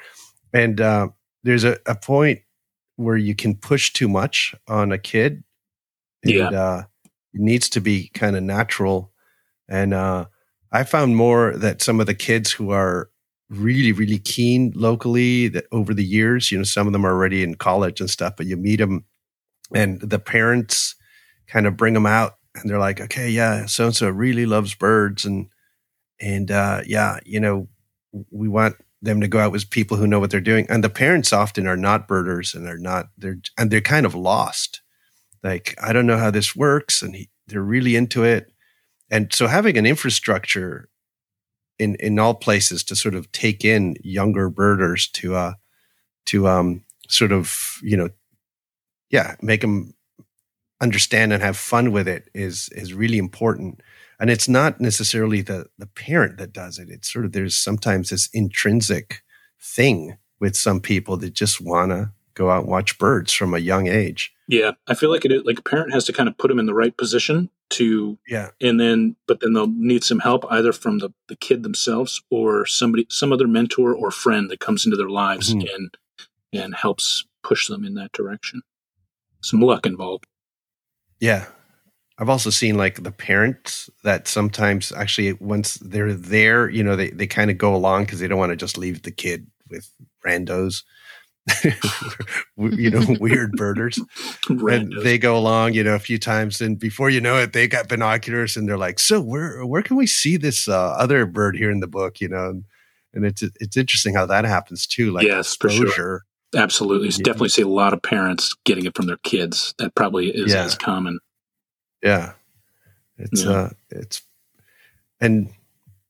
[0.54, 1.10] And uh,
[1.44, 2.42] there's a, a point
[2.98, 5.44] where you can push too much on a kid.
[6.24, 6.50] And, yeah.
[6.50, 6.84] Uh,
[7.34, 9.12] it needs to be kind of natural.
[9.68, 10.26] And uh,
[10.72, 13.10] I found more that some of the kids who are
[13.50, 17.44] really, really keen locally that over the years, you know, some of them are already
[17.44, 19.06] in college and stuff, but you meet them
[19.74, 20.96] and the parents
[21.48, 24.74] kind of bring them out and they're like, okay, yeah, so and so really loves
[24.74, 25.26] birds.
[25.26, 25.48] And,
[26.20, 27.68] and, uh, yeah, you know,
[28.32, 30.66] we want them to go out with people who know what they're doing.
[30.70, 34.16] And the parents often are not birders and they're not, they're, and they're kind of
[34.16, 34.82] lost.
[35.44, 37.02] Like, I don't know how this works.
[37.02, 38.52] And he, they're really into it
[39.10, 40.90] and so having an infrastructure
[41.78, 45.54] in in all places to sort of take in younger birders to uh
[46.26, 48.10] to um sort of you know
[49.10, 49.94] yeah make them
[50.82, 53.82] understand and have fun with it is is really important.
[54.20, 56.90] And it's not necessarily the the parent that does it.
[56.90, 59.22] It's sort of there's sometimes this intrinsic
[59.62, 63.60] thing with some people that just want to go out and watch birds from a
[63.60, 64.34] young age.
[64.48, 66.66] Yeah, I feel like it like a parent has to kind of put them in
[66.66, 71.00] the right position to yeah, and then but then they'll need some help either from
[71.00, 75.10] the the kid themselves or somebody some other mentor or friend that comes into their
[75.10, 75.68] lives mm-hmm.
[75.74, 75.98] and
[76.54, 78.62] and helps push them in that direction.
[79.42, 80.26] Some luck involved.
[81.20, 81.46] Yeah.
[82.18, 87.10] I've also seen like the parents that sometimes actually once they're there, you know, they,
[87.10, 89.90] they kind of go along because they don't want to just leave the kid with
[90.26, 90.84] randos.
[92.58, 94.00] you know, weird birders.
[94.50, 97.68] and they go along, you know, a few times, and before you know it, they
[97.68, 101.56] got binoculars, and they're like, "So where where can we see this uh, other bird
[101.56, 102.64] here in the book?" You know, and,
[103.14, 105.12] and it's it's interesting how that happens too.
[105.12, 105.86] Like yes, exposure.
[105.86, 106.26] for sure.
[106.56, 107.18] Absolutely, yeah.
[107.24, 109.76] definitely see a lot of parents getting it from their kids.
[109.78, 110.64] That probably is yeah.
[110.64, 111.20] as common.
[112.02, 112.34] Yeah,
[113.18, 113.52] it's yeah.
[113.52, 114.24] uh, it's
[115.22, 115.50] and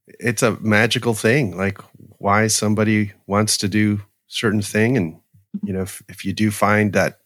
[0.08, 1.58] it's a magical thing.
[1.58, 1.80] Like
[2.20, 5.20] why somebody wants to do certain thing and
[5.64, 7.20] you know, if, if you do find that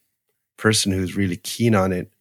[0.57, 2.11] person who's really keen on it,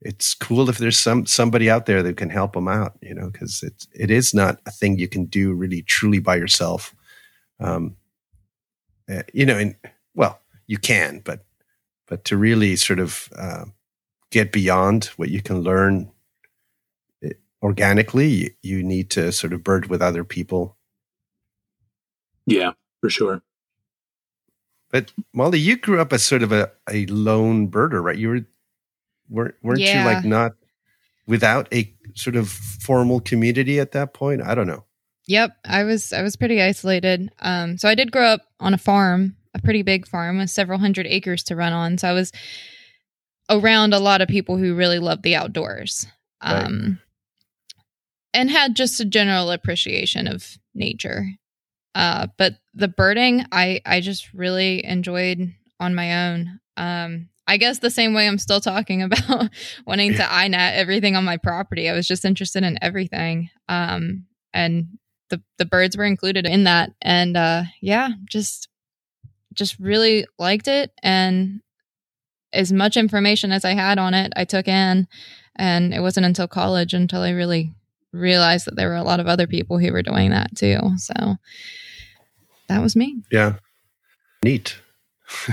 [0.00, 3.30] it's cool if there's some somebody out there that can help them out, you know,
[3.30, 6.94] because it's it is not a thing you can do really truly by yourself.
[7.58, 7.96] Um,
[9.10, 9.74] uh, you know, and
[10.14, 11.44] well, you can, but
[12.06, 13.64] but to really sort of uh,
[14.30, 16.10] get beyond what you can learn
[17.22, 17.30] eh,
[17.62, 20.76] organically, you, you need to sort of bird with other people.
[22.46, 23.42] Yeah, for sure.
[24.94, 28.16] But Molly, you grew up as sort of a, a lone birder, right?
[28.16, 28.44] You were
[29.28, 30.08] weren't weren't yeah.
[30.08, 30.52] you like not
[31.26, 34.40] without a sort of formal community at that point?
[34.40, 34.84] I don't know.
[35.26, 37.32] Yep, I was I was pretty isolated.
[37.40, 40.78] Um, so I did grow up on a farm, a pretty big farm with several
[40.78, 41.98] hundred acres to run on.
[41.98, 42.30] So I was
[43.50, 46.06] around a lot of people who really loved the outdoors.
[46.40, 46.98] Um, right.
[48.32, 51.26] and had just a general appreciation of nature.
[51.94, 56.60] Uh, but the birding, I I just really enjoyed on my own.
[56.76, 59.50] Um, I guess the same way I'm still talking about
[59.86, 61.88] wanting to iNat everything on my property.
[61.88, 63.50] I was just interested in everything.
[63.68, 64.86] Um, and
[65.30, 66.92] the the birds were included in that.
[67.02, 68.68] And uh, yeah, just
[69.54, 71.60] just really liked it and
[72.52, 75.08] as much information as I had on it, I took in
[75.56, 77.72] And it wasn't until college until I really
[78.12, 80.78] realized that there were a lot of other people who were doing that too.
[80.98, 81.36] So
[82.68, 83.22] that was me.
[83.30, 83.54] Yeah.
[84.44, 84.78] Neat.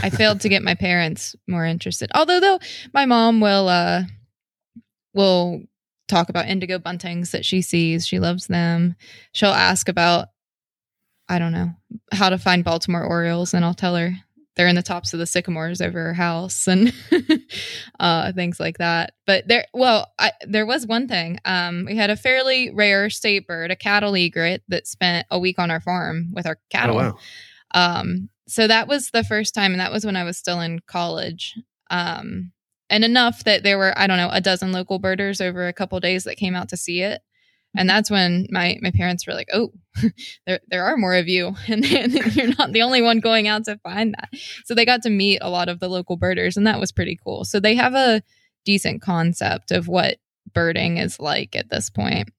[0.03, 2.11] I failed to get my parents more interested.
[2.13, 2.59] Although though
[2.93, 4.03] my mom will uh
[5.13, 5.61] will
[6.07, 8.05] talk about indigo buntings that she sees.
[8.05, 8.95] She loves them.
[9.31, 10.27] She'll ask about
[11.29, 11.71] I don't know,
[12.11, 14.13] how to find Baltimore Orioles and I'll tell her
[14.55, 16.93] they're in the tops of the sycamores over her house and
[17.99, 19.13] uh, things like that.
[19.25, 21.39] But there, well, I, there was one thing.
[21.45, 25.57] Um, we had a fairly rare state bird, a cattle egret, that spent a week
[25.57, 26.99] on our farm with our cattle.
[26.99, 27.17] Oh, wow.
[27.73, 30.79] Um, so that was the first time, and that was when I was still in
[30.79, 31.57] college.
[31.89, 32.51] Um,
[32.89, 35.97] and enough that there were, I don't know, a dozen local birders over a couple
[36.01, 37.21] days that came out to see it.
[37.75, 37.95] And mm-hmm.
[37.95, 39.71] that's when my, my parents were like, "Oh,
[40.45, 43.77] there there are more of you, and you're not the only one going out to
[43.79, 44.29] find that."
[44.65, 47.17] So they got to meet a lot of the local birders, and that was pretty
[47.23, 47.45] cool.
[47.45, 48.21] So they have a
[48.65, 50.17] decent concept of what
[50.53, 52.29] birding is like at this point.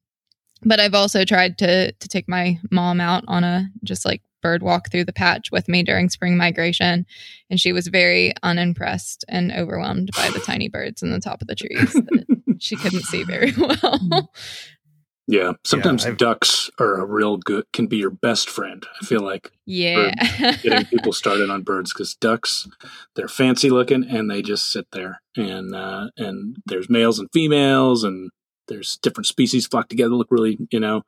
[0.65, 4.63] But I've also tried to to take my mom out on a just like bird
[4.63, 7.07] walk through the patch with me during spring migration.
[7.49, 11.49] And she was very unimpressed and overwhelmed by the tiny birds in the top of
[11.49, 13.77] the trees that she couldn't see very well.
[13.77, 14.19] Mm-hmm.
[15.29, 18.85] Yeah, sometimes yeah, ducks are a real good can be your best friend.
[19.01, 20.13] I feel like yeah,
[20.63, 22.69] getting people started on birds because ducks
[23.15, 28.03] they're fancy looking and they just sit there and uh, and there's males and females
[28.03, 28.31] and
[28.67, 31.03] there's different species flock together look really you know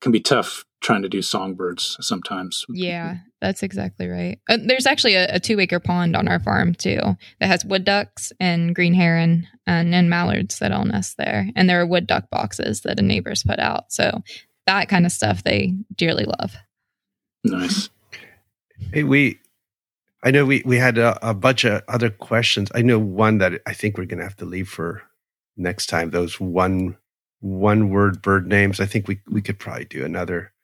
[0.00, 2.66] can be tough trying to do songbirds sometimes.
[2.68, 4.40] Yeah, that's exactly right.
[4.48, 6.98] Uh, there's actually a, a, two acre pond on our farm too
[7.40, 11.50] that has wood ducks and green heron and, and mallards that all nest there.
[11.54, 13.92] And there are wood duck boxes that the neighbors put out.
[13.92, 14.22] So
[14.66, 16.56] that kind of stuff they dearly love.
[17.44, 17.90] Nice.
[18.94, 19.40] Hey, we,
[20.22, 22.70] I know we, we had a, a bunch of other questions.
[22.74, 25.02] I know one that I think we're going to have to leave for
[25.58, 26.10] next time.
[26.10, 26.96] Those one
[27.40, 28.80] one word bird names.
[28.80, 30.54] I think we we could probably do another.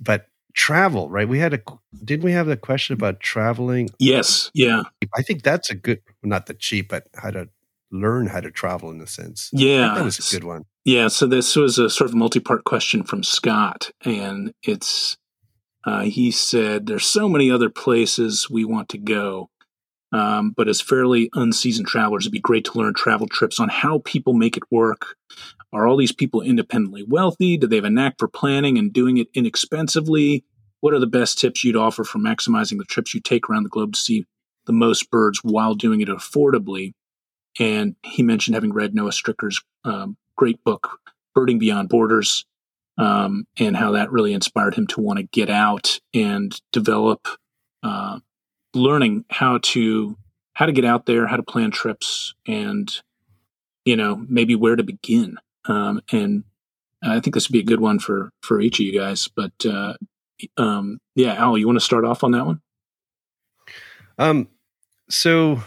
[0.00, 1.28] But travel, right?
[1.28, 1.60] We had a
[2.04, 3.90] didn't we have a question about traveling?
[3.98, 4.82] Yes, yeah.
[5.16, 7.48] I think that's a good not the cheap, but how to
[7.90, 9.50] learn how to travel in a sense.
[9.52, 10.64] Yeah, that was a good one.
[10.84, 15.16] Yeah, so this was a sort of multi-part question from Scott, and it's
[15.84, 19.50] uh, he said there's so many other places we want to go.
[20.12, 24.02] Um, but as fairly unseasoned travelers, it'd be great to learn travel trips on how
[24.04, 25.14] people make it work,
[25.72, 27.56] are all these people independently wealthy?
[27.56, 30.44] Do they have a knack for planning and doing it inexpensively?
[30.80, 33.68] What are the best tips you'd offer for maximizing the trips you take around the
[33.68, 34.26] globe to see
[34.66, 36.94] the most birds while doing it affordably?
[37.58, 40.98] And he mentioned having read Noah Strycker's um, great book,
[41.34, 42.46] Birding Beyond Borders,
[42.98, 47.26] um, and how that really inspired him to want to get out and develop
[47.82, 48.20] uh,
[48.74, 50.16] learning how to
[50.52, 52.90] how to get out there, how to plan trips, and
[53.84, 55.36] you know maybe where to begin.
[55.66, 56.44] Um, and
[57.02, 59.28] I think this would be a good one for for each of you guys.
[59.28, 59.94] But uh,
[60.56, 62.60] um, yeah, Al, you want to start off on that one?
[64.18, 64.48] Um,
[65.08, 65.62] so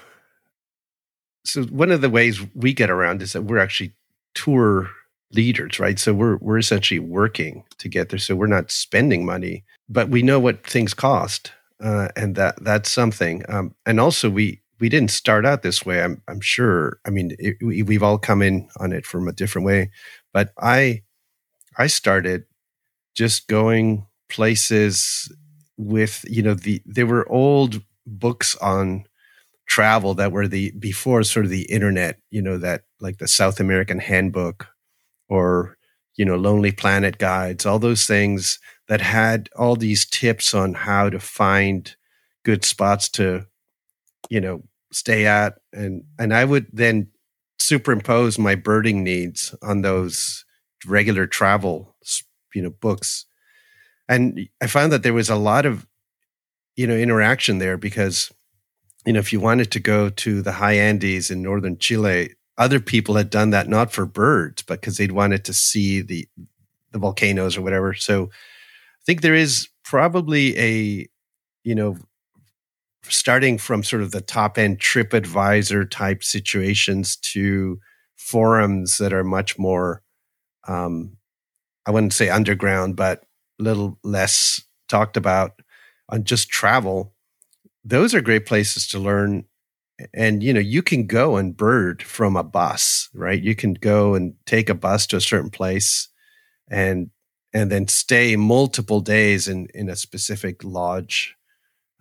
[1.45, 3.93] so one of the ways we get around is that we're actually
[4.33, 4.89] tour
[5.31, 5.99] leaders, right?
[5.99, 8.19] So we're we're essentially working to get there.
[8.19, 12.91] So we're not spending money, but we know what things cost, uh, and that that's
[12.91, 13.43] something.
[13.49, 16.03] Um, and also we we didn't start out this way.
[16.03, 16.99] I'm I'm sure.
[17.07, 19.91] I mean, it, we, we've all come in on it from a different way,
[20.33, 21.03] but I
[21.77, 22.43] I started
[23.15, 25.31] just going places
[25.77, 29.05] with you know the there were old books on
[29.67, 33.59] travel that were the before sort of the internet you know that like the south
[33.59, 34.67] american handbook
[35.29, 35.77] or
[36.17, 41.09] you know lonely planet guides all those things that had all these tips on how
[41.09, 41.95] to find
[42.43, 43.45] good spots to
[44.29, 44.63] you know
[44.95, 47.09] stay at and and I would then
[47.59, 50.45] superimpose my birding needs on those
[50.85, 51.95] regular travel
[52.53, 53.25] you know books.
[54.09, 55.87] And I found that there was a lot of
[56.75, 58.31] you know interaction there because
[59.05, 62.79] you know if you wanted to go to the high Andes in northern Chile other
[62.79, 66.27] people had done that not for birds but because they'd wanted to see the
[66.93, 67.93] the volcanoes or whatever.
[67.93, 71.07] So I think there is probably a
[71.63, 71.97] you know
[73.09, 77.79] starting from sort of the top end TripAdvisor type situations to
[78.15, 80.01] forums that are much more,
[80.67, 81.17] um,
[81.85, 83.23] I wouldn't say underground, but
[83.59, 85.61] a little less talked about
[86.09, 87.13] on just travel.
[87.83, 89.45] Those are great places to learn.
[90.13, 93.41] And you know, you can go and bird from a bus, right?
[93.41, 96.09] You can go and take a bus to a certain place
[96.69, 97.09] and
[97.53, 101.35] and then stay multiple days in in a specific lodge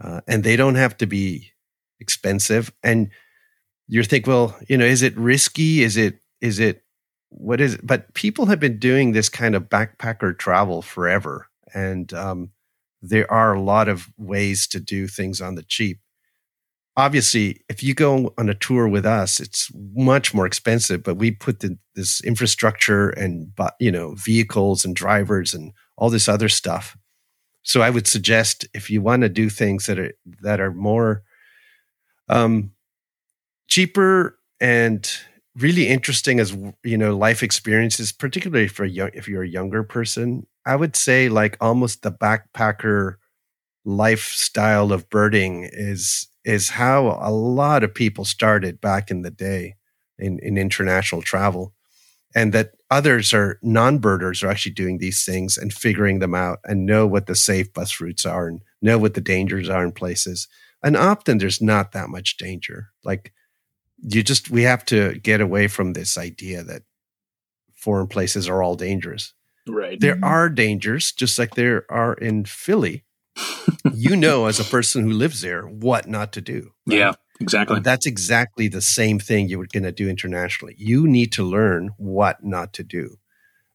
[0.02, 1.52] uh, and they don't have to be
[2.00, 2.72] expensive.
[2.82, 3.10] And
[3.88, 5.82] you think, well, you know, is it risky?
[5.82, 6.82] Is it is it
[7.28, 7.86] what is it?
[7.86, 11.48] But people have been doing this kind of backpacker travel forever.
[11.74, 12.50] And um,
[13.00, 16.00] there are a lot of ways to do things on the cheap.
[16.94, 21.30] Obviously, if you go on a tour with us, it's much more expensive, but we
[21.30, 23.50] put the, this infrastructure and
[23.80, 26.96] you know vehicles and drivers and all this other stuff.
[27.62, 31.22] So I would suggest if you want to do things that are that are more
[32.28, 32.72] um,
[33.68, 35.10] cheaper and
[35.56, 40.46] really interesting as you know life experiences, particularly for young, if you're a younger person.
[40.64, 43.16] I would say like almost the backpacker
[43.84, 49.76] lifestyle of birding is is how a lot of people started back in the day
[50.18, 51.72] in, in international travel
[52.34, 56.86] and that others are non-birders are actually doing these things and figuring them out and
[56.86, 60.48] know what the safe bus routes are and know what the dangers are in places.
[60.82, 62.90] And often there's not that much danger.
[63.04, 63.32] Like
[63.98, 66.82] you just we have to get away from this idea that
[67.74, 69.32] foreign places are all dangerous.
[69.66, 70.00] Right.
[70.00, 70.24] There mm-hmm.
[70.24, 73.04] are dangers just like there are in philly.
[73.94, 76.72] You know as a person who lives there what not to do.
[76.86, 76.98] Right?
[76.98, 77.12] yeah
[77.42, 77.80] exactly.
[77.80, 80.74] That's exactly the same thing you were going to do internationally.
[80.78, 83.18] You need to learn what not to do.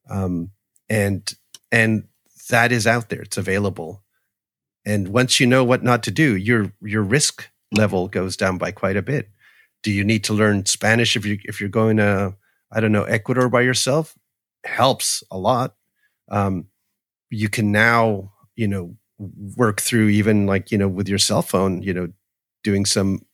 [0.09, 0.51] Um,
[0.89, 1.34] and
[1.72, 2.05] and
[2.49, 3.22] that is out there.
[3.22, 4.03] It's available.
[4.86, 8.72] And once you know what not to do your your risk level goes down by
[8.72, 9.30] quite a bit.
[9.84, 12.36] Do you need to learn Spanish if you if you're going to
[12.72, 14.18] I don't know Ecuador by yourself?
[14.63, 15.76] Helps a lot.
[16.30, 16.68] Um,
[17.30, 18.95] you can now you know
[19.55, 22.07] work through even like you know with your cell phone you know
[22.63, 23.26] doing some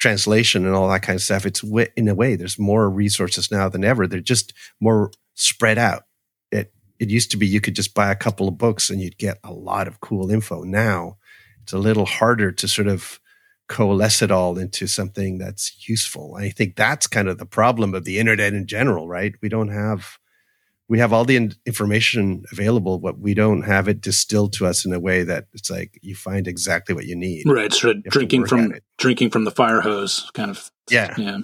[0.00, 1.62] translation and all that kind of stuff it's
[1.96, 6.04] in a way there's more resources now than ever they're just more spread out
[6.50, 9.18] it it used to be you could just buy a couple of books and you'd
[9.18, 11.16] get a lot of cool info now
[11.62, 13.20] it's a little harder to sort of
[13.70, 16.34] coalesce it all into something that's useful.
[16.36, 19.32] I think that's kind of the problem of the internet in general, right?
[19.40, 20.18] We don't have
[20.90, 24.84] we have all the in- information available, but we don't have it distilled to us
[24.84, 27.44] in a way that it's like you find exactly what you need.
[27.46, 30.68] Right, sort of drinking from drinking from the fire hose, kind of.
[30.90, 31.38] Yeah, yeah.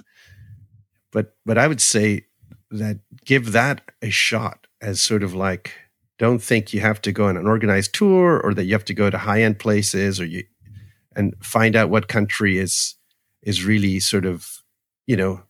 [1.13, 2.25] But but I would say
[2.71, 5.71] that give that a shot as sort of like
[6.19, 8.93] don't think you have to go on an organized tour or that you have to
[8.93, 10.43] go to high end places or you
[11.15, 12.95] and find out what country is
[13.43, 14.61] is really sort of
[15.05, 15.43] you know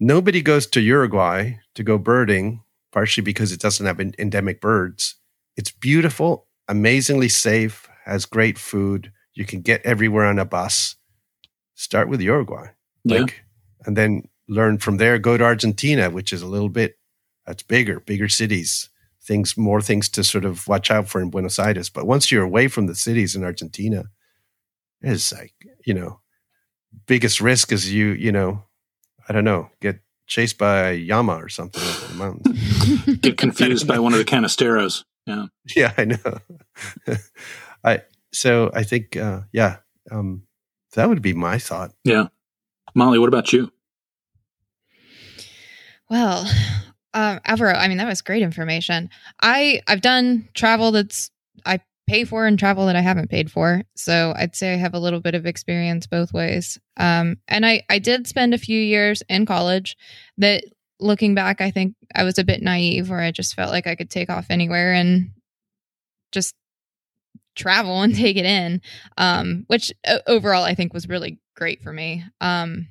[0.00, 2.64] nobody goes to Uruguay to go birding
[2.96, 5.16] partially because it doesn't have endemic birds.
[5.54, 9.12] It's beautiful amazingly safe has great food.
[9.34, 10.96] You can get everywhere on a bus.
[11.74, 12.68] Start with Uruguay
[13.04, 13.20] yeah.
[13.20, 13.44] like
[13.84, 15.18] and then learn from there.
[15.18, 16.96] Go to Argentina which is a little bit
[17.44, 18.88] that's bigger bigger cities.
[19.22, 21.90] Things more things to sort of watch out for in Buenos Aires.
[21.90, 24.04] But once you're away from the cities in Argentina
[25.02, 25.52] it's like
[25.84, 26.20] you know
[27.06, 28.64] biggest risk is you you know
[29.28, 33.16] i don't know get chased by a llama or something in the mountains.
[33.20, 35.46] Get confused by one of the canasteros yeah.
[35.76, 36.38] Yeah i know.
[37.84, 38.02] I
[38.32, 39.78] so i think uh yeah
[40.10, 40.42] um
[40.94, 41.92] that would be my thought.
[42.04, 42.28] Yeah.
[42.94, 43.70] Molly what about you?
[46.08, 46.48] Well
[47.12, 49.10] um Alvaro, I mean that was great information.
[49.42, 51.35] I I've done travel that's I
[52.06, 53.82] pay for and travel that I haven't paid for.
[53.96, 56.78] So I'd say I have a little bit of experience both ways.
[56.96, 59.96] Um, and I, I did spend a few years in college
[60.38, 60.64] that
[61.00, 63.96] looking back, I think I was a bit naive where I just felt like I
[63.96, 65.30] could take off anywhere and
[66.32, 66.54] just
[67.56, 68.80] travel and take it in,
[69.18, 72.24] um, which uh, overall I think was really great for me.
[72.40, 72.88] Um,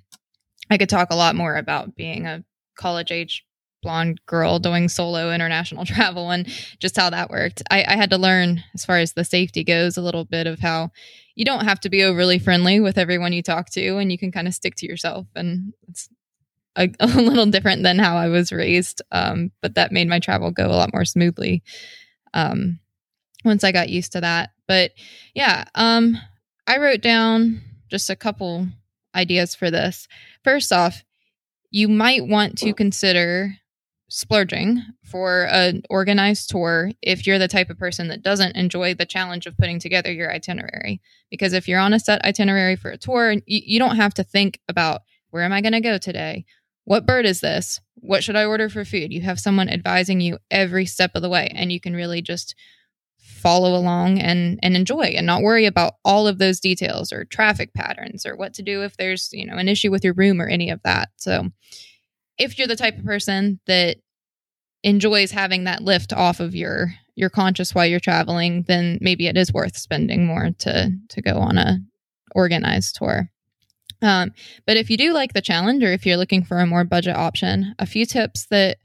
[0.70, 2.44] I could talk a lot more about being a
[2.76, 3.46] college age
[3.86, 6.48] blonde girl doing solo international travel and
[6.80, 7.62] just how that worked.
[7.70, 10.60] I, I, had to learn, as far as the safety goes, a little bit of
[10.60, 10.90] how
[11.36, 14.32] you don't have to be overly friendly with everyone you talk to, and you can
[14.32, 15.28] kind of stick to yourself.
[15.36, 16.10] And it's
[16.76, 20.50] a, a little different than how I was raised, um, but that made my travel
[20.50, 21.62] go a lot more smoothly
[22.34, 22.80] um,
[23.44, 24.50] once I got used to that.
[24.68, 24.94] But
[25.36, 26.18] yeah, um,
[26.66, 27.62] I wrote down
[27.92, 28.68] just a couple
[29.14, 30.08] ideas for this.
[30.44, 31.04] First off,
[31.70, 33.58] you might want to consider
[34.08, 39.06] splurging for an organized tour if you're the type of person that doesn't enjoy the
[39.06, 41.02] challenge of putting together your itinerary.
[41.32, 44.24] Because if you're on a set itinerary for a tour, you, you don't have to
[44.24, 45.02] think about
[45.32, 46.46] where am I going to go today?
[46.84, 47.82] What bird is this?
[47.96, 49.12] What should I order for food?
[49.12, 52.56] You have someone advising you every step of the way, and you can really just
[53.18, 57.74] follow along and and enjoy and not worry about all of those details or traffic
[57.74, 60.48] patterns or what to do if there's you know an issue with your room or
[60.48, 61.50] any of that so
[62.38, 63.98] if you're the type of person that
[64.84, 69.38] enjoys having that lift off of your your conscious while you're traveling, then maybe it
[69.38, 71.80] is worth spending more to to go on a
[72.34, 73.30] organized tour.
[74.02, 74.34] Um,
[74.66, 77.16] but if you do like the challenge, or if you're looking for a more budget
[77.16, 78.78] option, a few tips that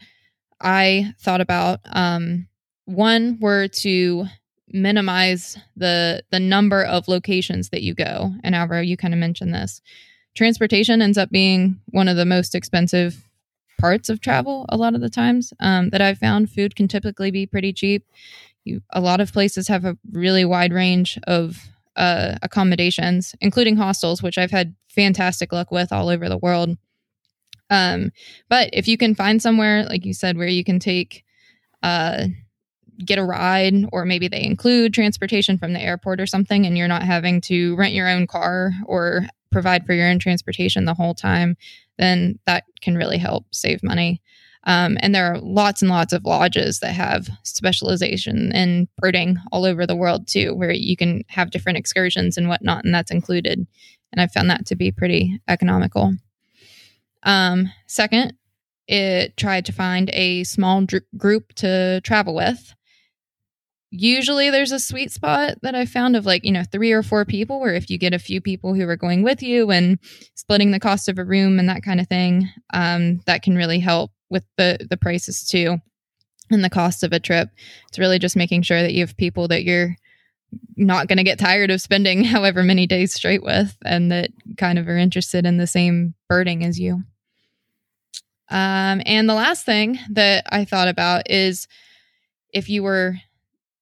[0.61, 2.47] I thought about um,
[2.85, 4.27] one were to
[4.69, 8.33] minimize the the number of locations that you go.
[8.45, 9.83] And Alvaro, you kind of mentioned this.
[10.37, 13.29] Transportation ends up being one of the most expensive
[13.81, 16.51] parts of travel a lot of the times um, that I've found.
[16.51, 18.07] Food can typically be pretty cheap.
[18.65, 21.59] You, a lot of places have a really wide range of
[21.97, 26.77] uh, accommodations, including hostels, which I've had fantastic luck with all over the world.
[27.71, 28.11] Um,
[28.49, 31.25] but if you can find somewhere, like you said, where you can take,
[31.83, 32.27] uh,
[33.05, 36.89] get a ride, or maybe they include transportation from the airport or something, and you're
[36.89, 41.15] not having to rent your own car or provide for your own transportation the whole
[41.15, 41.57] time,
[42.01, 44.21] then that can really help save money.
[44.65, 49.65] Um, and there are lots and lots of lodges that have specialization in birding all
[49.65, 53.67] over the world too, where you can have different excursions and whatnot, and that's included.
[54.13, 56.15] And I found that to be pretty economical.
[57.23, 58.35] Um, second,
[58.89, 62.75] it tried to find a small dr- group to travel with.
[63.91, 67.25] Usually, there's a sweet spot that I found of like, you know, three or four
[67.25, 69.99] people, where if you get a few people who are going with you and
[70.35, 73.81] splitting the cost of a room and that kind of thing, um, that can really
[73.81, 75.79] help with the, the prices too
[76.51, 77.51] and the cost of a trip.
[77.89, 79.97] It's really just making sure that you have people that you're
[80.77, 84.79] not going to get tired of spending however many days straight with and that kind
[84.79, 87.03] of are interested in the same birding as you.
[88.51, 91.69] Um, and the last thing that I thought about is
[92.53, 93.15] if you were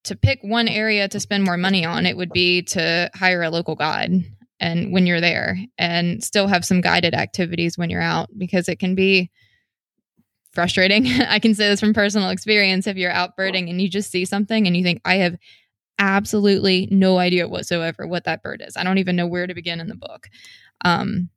[0.09, 3.51] to pick one area to spend more money on, it would be to hire a
[3.51, 4.25] local guide
[4.61, 8.79] and when you're there and still have some guided activities when you're out because it
[8.79, 9.31] can be
[10.53, 11.07] frustrating.
[11.29, 14.25] I can say this from personal experience if you're out birding and you just see
[14.25, 15.37] something and you think I have
[15.99, 18.77] absolutely no idea whatsoever what that bird is.
[18.77, 20.29] I don't even know where to begin in the book.
[20.85, 21.29] Um,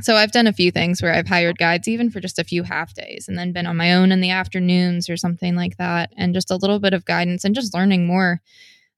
[0.00, 2.62] so I've done a few things where I've hired guides even for just a few
[2.62, 6.12] half days and then been on my own in the afternoons or something like that
[6.16, 8.40] and just a little bit of guidance and just learning more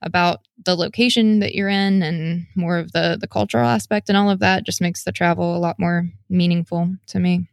[0.03, 4.31] about the location that you're in and more of the the cultural aspect and all
[4.31, 7.49] of that just makes the travel a lot more meaningful to me.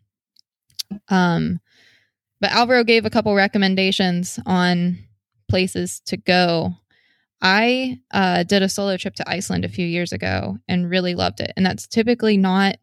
[1.09, 1.59] Um
[2.39, 4.99] but Alvaro gave a couple recommendations on
[5.49, 6.75] places to go.
[7.41, 11.39] I uh, did a solo trip to Iceland a few years ago and really loved
[11.39, 11.51] it.
[11.55, 12.77] And that's typically not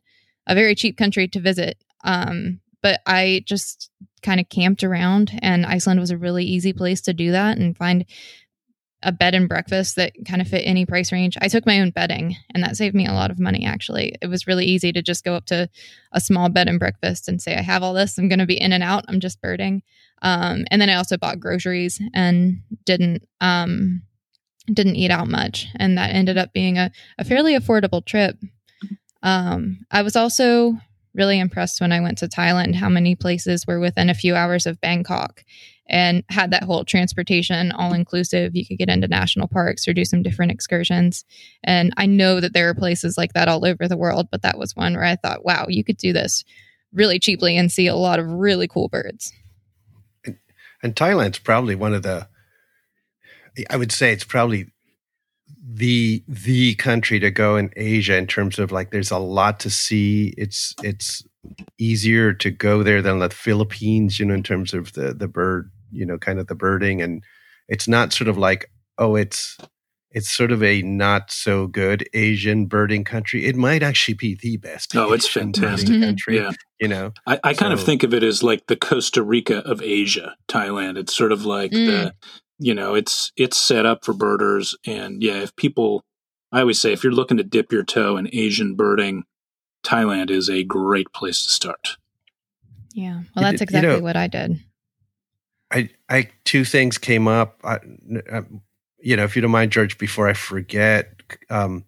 [0.47, 1.83] a very cheap country to visit.
[2.05, 3.91] Um, but I just
[4.23, 7.77] kind of camped around, and Iceland was a really easy place to do that and
[7.77, 8.05] find
[9.03, 11.37] a bed and breakfast that kind of fit any price range.
[11.41, 14.15] I took my own bedding, and that saved me a lot of money, actually.
[14.21, 15.69] It was really easy to just go up to
[16.13, 18.19] a small bed and breakfast and say, I have all this.
[18.19, 19.05] I'm going to be in and out.
[19.09, 19.83] I'm just birding.
[20.23, 23.27] Um, and then I also bought groceries and didn't.
[23.41, 24.03] Um,
[24.73, 28.39] didn't eat out much and that ended up being a, a fairly affordable trip
[29.25, 30.75] um, I was also
[31.15, 34.67] really impressed when I went to Thailand how many places were within a few hours
[34.67, 35.43] of Bangkok
[35.89, 38.55] and had that whole transportation all inclusive.
[38.55, 41.25] You could get into national parks or do some different excursions.
[41.63, 44.59] And I know that there are places like that all over the world, but that
[44.59, 46.45] was one where I thought, wow, you could do this
[46.93, 49.33] really cheaply and see a lot of really cool birds.
[50.25, 50.37] And,
[50.83, 52.29] and Thailand's probably one of the,
[53.71, 54.67] I would say it's probably
[55.67, 59.71] the the country to go in Asia in terms of like there's a lot to
[59.71, 60.35] see.
[60.37, 61.23] It's it's
[61.79, 65.71] easier to go there than the Philippines, you know, in terms of the the bird,
[65.91, 67.23] you know, kind of the birding, and
[67.69, 69.57] it's not sort of like oh, it's
[70.15, 73.47] it's sort of a not so good Asian birding country.
[73.47, 74.95] It might actually be the best.
[74.95, 76.37] Oh, it's fantastic country.
[76.37, 76.53] Yeah.
[76.81, 79.59] You know, I, I kind so, of think of it as like the Costa Rica
[79.59, 80.99] of Asia, Thailand.
[80.99, 81.87] It's sort of like mm.
[81.87, 82.15] the
[82.59, 84.77] you know it's it's set up for birders.
[84.87, 86.05] And yeah if people
[86.53, 89.25] i always say if you're looking to dip your toe in asian birding
[89.85, 91.97] thailand is a great place to start.
[92.93, 93.23] Yeah.
[93.35, 94.61] Well that's exactly you know, what i did.
[95.71, 97.61] I i two things came up.
[97.65, 97.79] I,
[98.33, 98.43] I,
[98.99, 101.85] you know if you don't mind george before i forget um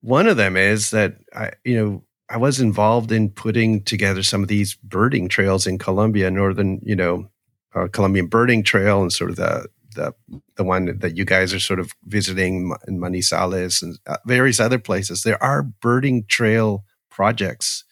[0.00, 4.42] one of them is that i you know i was involved in putting together some
[4.42, 7.30] of these birding trails in colombia northern you know
[7.74, 10.14] uh, Colombian birding trail and sort of the the
[10.56, 14.78] the one that you guys are sort of visiting in Manizales and uh, various other
[14.78, 17.84] places, there are birding trail projects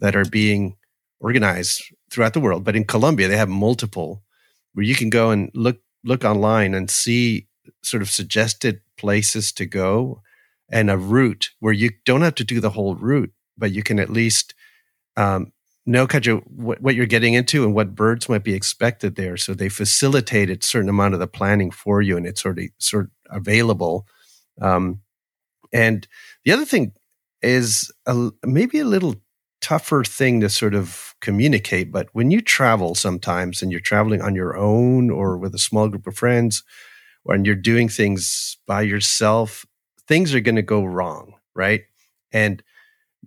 [0.00, 0.76] that are being
[1.20, 2.64] organized throughout the world.
[2.64, 4.22] But in Colombia, they have multiple
[4.74, 7.48] where you can go and look look online and see
[7.82, 10.22] sort of suggested places to go
[10.68, 13.98] and a route where you don't have to do the whole route, but you can
[13.98, 14.54] at least
[15.16, 15.52] um,
[15.86, 19.36] know kind of what, what you're getting into and what birds might be expected there.
[19.36, 23.06] So they facilitated a certain amount of the planning for you, and it's already sort
[23.06, 24.06] of available.
[24.60, 25.00] Um,
[25.72, 26.06] and
[26.44, 26.92] the other thing
[27.42, 29.16] is a, maybe a little
[29.60, 31.92] tougher thing to sort of communicate.
[31.92, 35.88] But when you travel sometimes and you're traveling on your own or with a small
[35.88, 36.62] group of friends,
[37.28, 39.66] and you're doing things by yourself,
[40.06, 41.82] things are going to go wrong, right?
[42.32, 42.62] And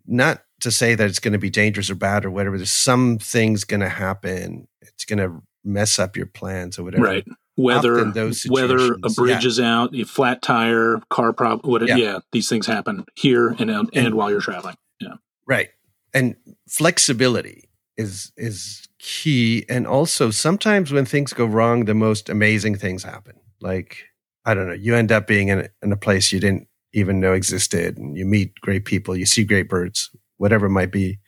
[0.06, 2.58] not to say that it's going to be dangerous or bad or whatever.
[2.58, 4.68] There's some things going to happen.
[4.82, 7.04] It's going to mess up your plans or whatever.
[7.04, 7.26] Right.
[7.56, 9.48] Whether those whether a bridge yeah.
[9.48, 11.70] is out, a flat tire, car problem.
[11.70, 11.86] What?
[11.86, 11.98] Yeah.
[11.98, 12.20] yeah.
[12.32, 14.78] these things happen here and, and and while you're traveling.
[15.02, 15.16] Yeah.
[15.46, 15.68] Right.
[16.14, 16.38] And
[16.70, 19.66] flexibility is is key.
[19.68, 23.36] And also, sometimes when things go wrong, the most amazing things happen.
[23.60, 24.06] Like
[24.46, 27.34] I don't know, you end up being in, in a place you didn't even know
[27.34, 30.10] existed, and you meet great people, you see great birds,
[30.40, 31.20] whatever it might be.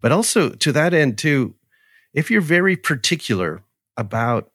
[0.00, 1.54] But also to that end, too,
[2.14, 3.62] if you're very particular
[3.96, 4.50] about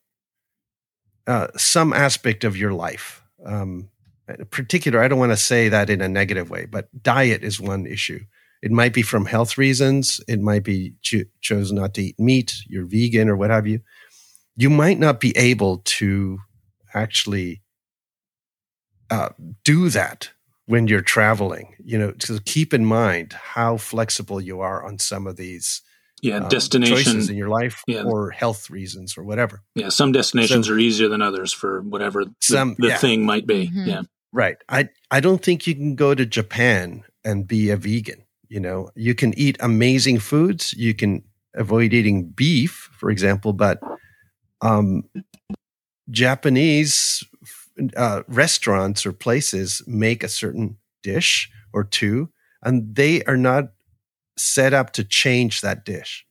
[1.28, 3.90] uh, some aspect of your life, um,
[4.50, 7.86] particular, I don't want to say that in a negative way, but diet is one
[7.86, 8.22] issue.
[8.62, 10.22] It might be from health reasons.
[10.28, 12.56] It might be cho- chose not to eat meat.
[12.68, 13.82] You're vegan or what have you.
[14.56, 16.40] You might not be able to
[16.94, 17.62] actually
[19.10, 19.30] uh,
[19.64, 20.30] do that
[20.70, 21.76] when you're traveling.
[21.84, 25.82] You know, to keep in mind how flexible you are on some of these
[26.22, 28.04] yeah um, destination choices in your life yeah.
[28.04, 29.64] or health reasons or whatever.
[29.74, 32.98] Yeah, some destinations so, are easier than others for whatever some, the, the yeah.
[32.98, 33.68] thing might be.
[33.68, 33.88] Mm-hmm.
[33.88, 34.02] Yeah.
[34.32, 34.58] Right.
[34.70, 38.24] I I don't think you can go to Japan and be a vegan.
[38.48, 40.74] You know, you can eat amazing foods.
[40.74, 41.24] You can
[41.56, 43.80] avoid eating beef, for example, but
[44.62, 45.04] um,
[46.12, 47.24] Japanese
[47.96, 52.30] uh, restaurants or places make a certain dish or two,
[52.64, 53.66] and they are not
[54.38, 56.26] set up to change that dish.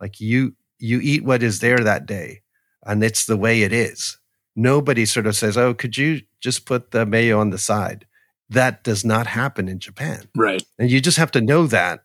[0.00, 2.42] Like you, you eat what is there that day,
[2.84, 4.18] and it's the way it is.
[4.54, 8.06] Nobody sort of says, "Oh, could you just put the mayo on the side?"
[8.50, 10.62] That does not happen in Japan, right?
[10.78, 12.04] And you just have to know that.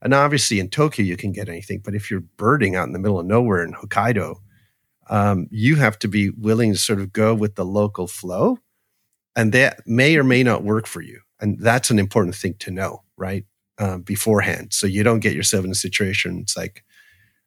[0.00, 3.00] And obviously, in Tokyo, you can get anything, but if you're birding out in the
[3.00, 4.36] middle of nowhere in Hokkaido,
[5.08, 8.58] um, you have to be willing to sort of go with the local flow.
[9.36, 11.20] And that may or may not work for you.
[11.40, 13.44] And that's an important thing to know, right?
[13.78, 14.72] Um, beforehand.
[14.72, 16.40] So you don't get yourself in a situation.
[16.40, 16.84] It's like,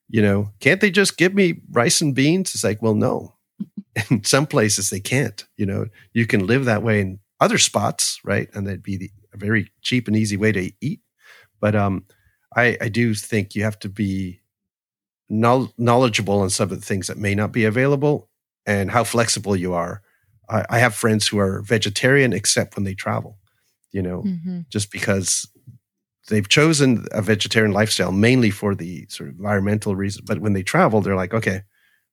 [0.07, 2.55] you know, can't they just give me rice and beans?
[2.55, 3.35] It's like, well, no.
[4.09, 5.45] In some places they can't.
[5.57, 8.49] You know, you can live that way in other spots, right?
[8.53, 11.01] And that'd be the, a very cheap and easy way to eat.
[11.59, 12.05] But um,
[12.55, 14.40] I, I do think you have to be
[15.31, 18.29] knowledgeable on some of the things that may not be available
[18.65, 20.01] and how flexible you are.
[20.49, 23.37] I, I have friends who are vegetarian except when they travel,
[23.91, 24.61] you know, mm-hmm.
[24.69, 25.47] just because
[26.29, 30.23] they've chosen a vegetarian lifestyle mainly for the sort of environmental reason.
[30.27, 31.61] But when they travel, they're like, okay,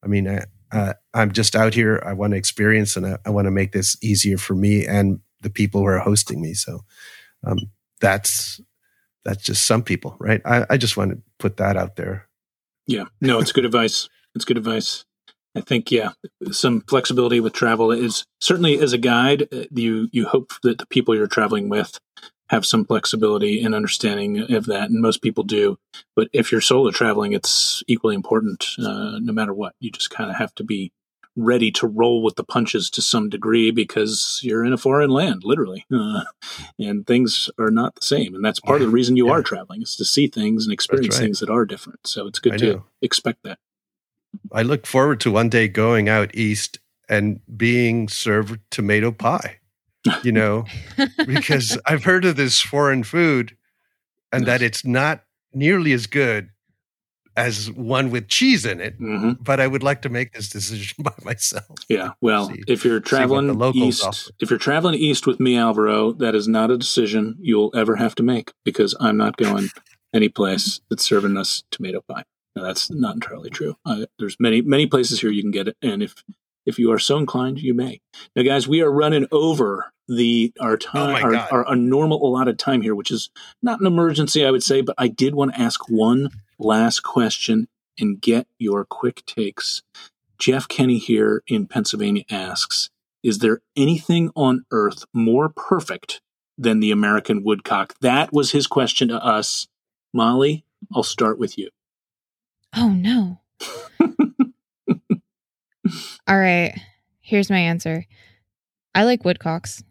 [0.03, 2.03] I mean, I, uh, I'm just out here.
[2.07, 5.21] I want to experience and I, I want to make this easier for me and
[5.41, 6.55] the people who are hosting me.
[6.55, 6.85] So
[7.45, 7.59] um,
[8.01, 8.61] that's
[9.25, 10.41] that's just some people, right?
[10.45, 12.28] I, I just want to put that out there.
[12.89, 14.09] Yeah, no, it's good advice.
[14.35, 15.05] It's good advice.
[15.55, 16.13] I think yeah,
[16.51, 19.49] some flexibility with travel is certainly as a guide.
[19.53, 22.01] Uh, you you hope that the people you're traveling with
[22.49, 25.79] have some flexibility and understanding of that, and most people do.
[26.17, 28.65] But if you're solo traveling, it's equally important.
[28.79, 30.91] Uh, no matter what, you just kind of have to be
[31.39, 35.43] ready to roll with the punches to some degree because you're in a foreign land,
[35.45, 36.25] literally, uh,
[36.79, 38.35] and things are not the same.
[38.35, 39.35] And that's part of the reason you yeah.
[39.35, 41.25] are traveling is to see things and experience right.
[41.25, 42.07] things that are different.
[42.07, 42.85] So it's good I to know.
[43.01, 43.59] expect that.
[44.53, 46.79] I look forward to one day going out east
[47.09, 49.59] and being served tomato pie.
[50.23, 50.65] You know,
[51.27, 53.57] because I've heard of this foreign food
[54.33, 56.51] and that it's not nearly as good
[57.39, 59.33] as one with cheese in it, mm-hmm.
[59.41, 61.79] but I would like to make this decision by myself.
[61.89, 64.31] Yeah, well, see, if you're traveling east, offer.
[64.41, 68.17] if you're traveling east with me, Alvaro, that is not a decision you'll ever have
[68.17, 69.69] to make because I'm not going
[70.13, 72.25] any place that's serving us tomato pie.
[72.57, 73.77] Now, that's not entirely true.
[73.87, 76.25] Uh, there's many many places here you can get it, and if
[76.67, 78.01] if you are so inclined, you may.
[78.35, 82.59] Now, guys, we are running over the our time, oh our, our, our normal allotted
[82.59, 83.31] time here, which is
[83.63, 87.69] not an emergency, I would say, but I did want to ask one last question
[87.99, 89.83] and get your quick takes.
[90.39, 92.91] Jeff Kenny here in Pennsylvania asks
[93.23, 96.21] Is there anything on earth more perfect
[96.57, 97.95] than the American woodcock?
[98.01, 99.67] That was his question to us.
[100.13, 100.65] Molly,
[100.95, 101.71] I'll start with you.
[102.77, 103.41] Oh, no.
[106.29, 106.79] All right.
[107.21, 108.07] Here's my answer
[108.95, 109.83] I like woodcocks.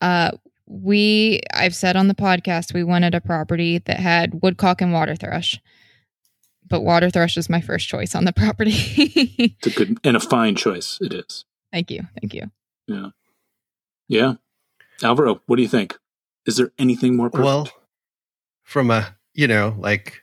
[0.00, 0.32] Uh,
[0.66, 5.16] we I've said on the podcast we wanted a property that had woodcock and water
[5.16, 5.60] thrush.
[6.68, 8.72] But water thrush is my first choice on the property.
[8.74, 11.44] it's a good and a fine choice it is.
[11.72, 12.02] Thank you.
[12.20, 12.50] Thank you.
[12.86, 13.08] Yeah.
[14.08, 14.34] Yeah.
[15.02, 15.98] Alvaro, what do you think?
[16.46, 17.44] Is there anything more perfect?
[17.44, 17.68] Well,
[18.62, 20.22] from a you know, like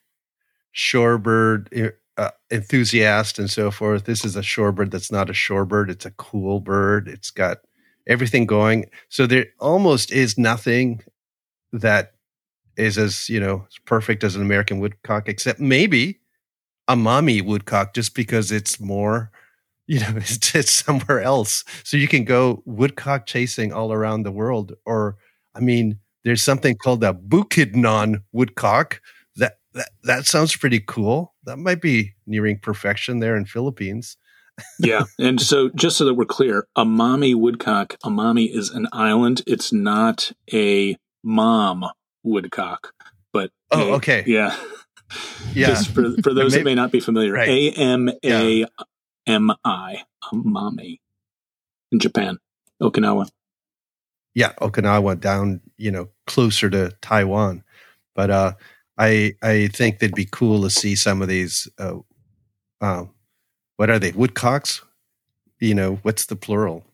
[0.75, 4.05] shorebird uh, enthusiast and so forth.
[4.05, 5.89] This is a shorebird that's not a shorebird.
[5.89, 7.07] It's a cool bird.
[7.07, 7.59] It's got
[8.07, 8.85] everything going.
[9.09, 11.01] So there almost is nothing
[11.71, 12.13] that
[12.75, 16.19] is as you know perfect as an American woodcock, except maybe
[16.89, 19.31] Amami woodcock, just because it's more,
[19.87, 21.63] you know, it's, it's somewhere else.
[21.83, 24.73] So you can go woodcock chasing all around the world.
[24.85, 25.17] Or,
[25.55, 29.01] I mean, there's something called a Bukidnon woodcock.
[29.35, 31.33] That, that that sounds pretty cool.
[31.43, 34.17] That might be nearing perfection there in Philippines.
[34.79, 39.41] Yeah, and so just so that we're clear, Amami woodcock, Amami is an island.
[39.47, 41.85] It's not a mom
[42.23, 42.93] woodcock,
[43.31, 44.55] but oh, a, okay, yeah,
[45.53, 45.67] yeah.
[45.67, 48.65] Just for for those Maybe, that may not be familiar, A M A
[49.25, 50.99] M I, Amami,
[51.91, 52.37] in Japan,
[52.81, 53.29] Okinawa.
[54.35, 57.63] Yeah, Okinawa down, you know, closer to Taiwan,
[58.15, 58.53] but uh,
[58.97, 61.67] I I think that'd be cool to see some of these.
[61.77, 61.99] Uh,
[62.81, 63.05] uh,
[63.83, 64.13] what are they?
[64.13, 64.81] Woodcocks?
[65.59, 66.85] You know, what's the plural?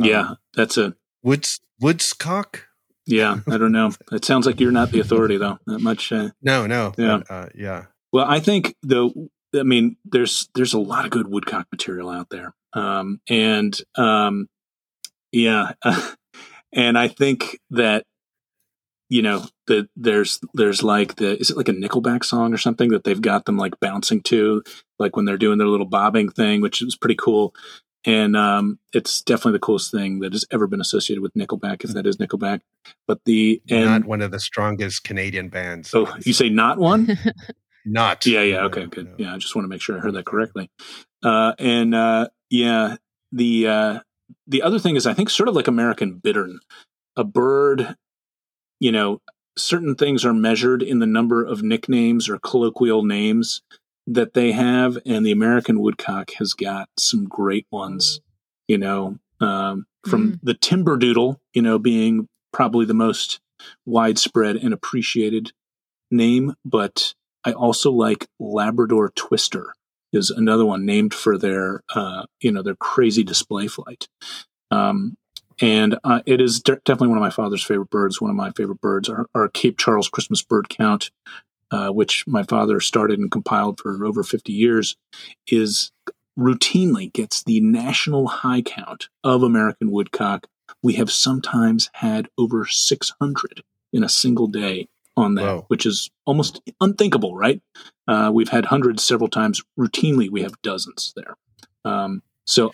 [0.00, 2.62] Yeah, um, that's a woods woodscock.
[3.06, 3.92] Yeah, I don't know.
[4.10, 5.60] it sounds like you're not the authority, though.
[5.64, 6.10] Not much.
[6.10, 6.92] Uh, no, no.
[6.98, 7.84] Yeah, uh, yeah.
[8.12, 9.12] Well, I think though.
[9.54, 14.48] I mean, there's there's a lot of good woodcock material out there, um, and um,
[15.30, 15.74] yeah,
[16.72, 18.06] and I think that
[19.08, 22.90] you know that there's there's like the is it like a Nickelback song or something
[22.90, 24.62] that they've got them like bouncing to,
[24.98, 27.54] like when they're doing their little bobbing thing, which is pretty cool
[28.04, 31.90] and um, it's definitely the coolest thing that has ever been associated with Nickelback, if
[31.94, 32.60] that is Nickelback.
[33.06, 35.94] But the and, not one of the strongest Canadian bands.
[35.94, 37.18] Oh, you say not one?
[37.84, 38.26] not.
[38.26, 38.64] Yeah, yeah.
[38.64, 39.06] Okay, good.
[39.06, 39.14] No.
[39.18, 40.70] Yeah, I just want to make sure I heard that correctly.
[41.22, 42.96] Uh, and uh, yeah,
[43.32, 44.00] the uh,
[44.46, 46.60] the other thing is, I think, sort of like American bittern,
[47.16, 47.96] a bird.
[48.84, 49.22] You know,
[49.56, 53.62] certain things are measured in the number of nicknames or colloquial names
[54.06, 58.20] that they have, and the American woodcock has got some great ones.
[58.68, 60.40] You know, um, from mm.
[60.42, 63.40] the timber doodle, you know, being probably the most
[63.86, 65.52] widespread and appreciated
[66.10, 69.72] name, but I also like Labrador Twister
[70.12, 74.08] is another one named for their uh, you know their crazy display flight.
[74.70, 75.16] Um,
[75.60, 78.20] and uh, it is de- definitely one of my father's favorite birds.
[78.20, 81.10] One of my favorite birds are, are Cape Charles Christmas bird count
[81.74, 84.96] uh, which my father started and compiled for over 50 years,
[85.48, 85.90] is
[86.38, 90.46] routinely gets the national high count of American woodcock.
[90.82, 93.62] We have sometimes had over 600
[93.92, 95.64] in a single day on that, Whoa.
[95.66, 97.60] which is almost unthinkable, right?
[98.06, 99.62] Uh, we've had hundreds several times.
[99.76, 101.36] Routinely, we have dozens there.
[101.84, 102.72] Um, so,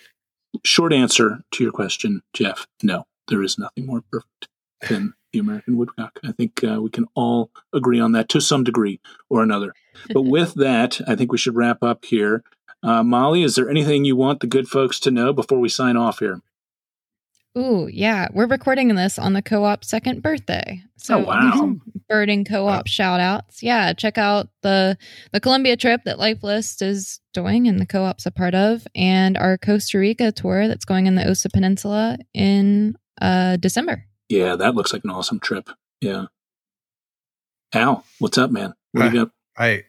[0.64, 4.48] short answer to your question, Jeff no, there is nothing more perfect
[4.88, 6.18] than the American woodcock.
[6.24, 9.74] I think uh, we can all agree on that to some degree or another.
[10.12, 12.42] But with that, I think we should wrap up here.
[12.82, 15.96] Uh, Molly, is there anything you want the good folks to know before we sign
[15.96, 16.40] off here?
[17.59, 18.28] Ooh, yeah.
[18.32, 20.82] We're recording this on the co op second birthday.
[20.97, 21.74] So oh, wow.
[22.09, 22.82] birding co op wow.
[22.86, 23.62] shout outs.
[23.62, 24.97] Yeah, check out the
[25.32, 28.86] the Colombia trip that Life List is doing and the co op's a part of,
[28.94, 34.05] and our Costa Rica tour that's going in the Osa Peninsula in uh, December.
[34.28, 35.70] Yeah, that looks like an awesome trip.
[36.01, 36.27] Yeah.
[37.72, 38.74] Al, what's up, man?
[38.93, 39.32] What do you got?
[39.56, 39.85] I, I,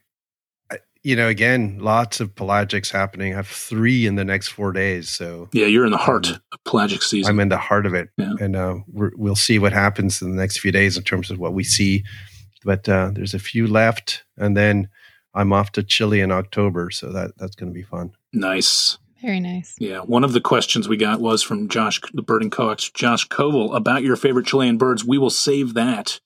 [1.03, 3.33] you know, again, lots of pelagics happening.
[3.33, 5.09] I have three in the next four days.
[5.09, 7.29] So yeah, you're in the heart um, of pelagic season.
[7.29, 8.33] I'm in the heart of it, yeah.
[8.39, 11.39] and uh, we will see what happens in the next few days in terms of
[11.39, 12.03] what we see.
[12.63, 14.89] But uh, there's a few left, and then
[15.33, 18.11] I'm off to Chile in October, so that that's going to be fun.
[18.33, 18.97] Nice.
[19.21, 19.75] Very nice.
[19.77, 19.99] Yeah.
[19.99, 24.01] One of the questions we got was from Josh, the birding coax, Josh Koval, about
[24.01, 25.05] your favorite Chilean birds.
[25.05, 26.19] We will save that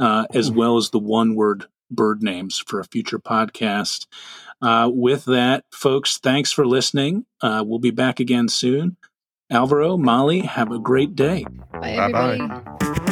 [0.00, 4.06] uh, as well as the one word bird names for a future podcast.
[4.62, 7.24] Uh, with that, folks, thanks for listening.
[7.40, 8.96] Uh, we'll be back again soon.
[9.50, 11.44] Alvaro, Molly, have a great day.
[11.72, 12.38] Bye, everybody.
[12.38, 13.06] Bye-bye.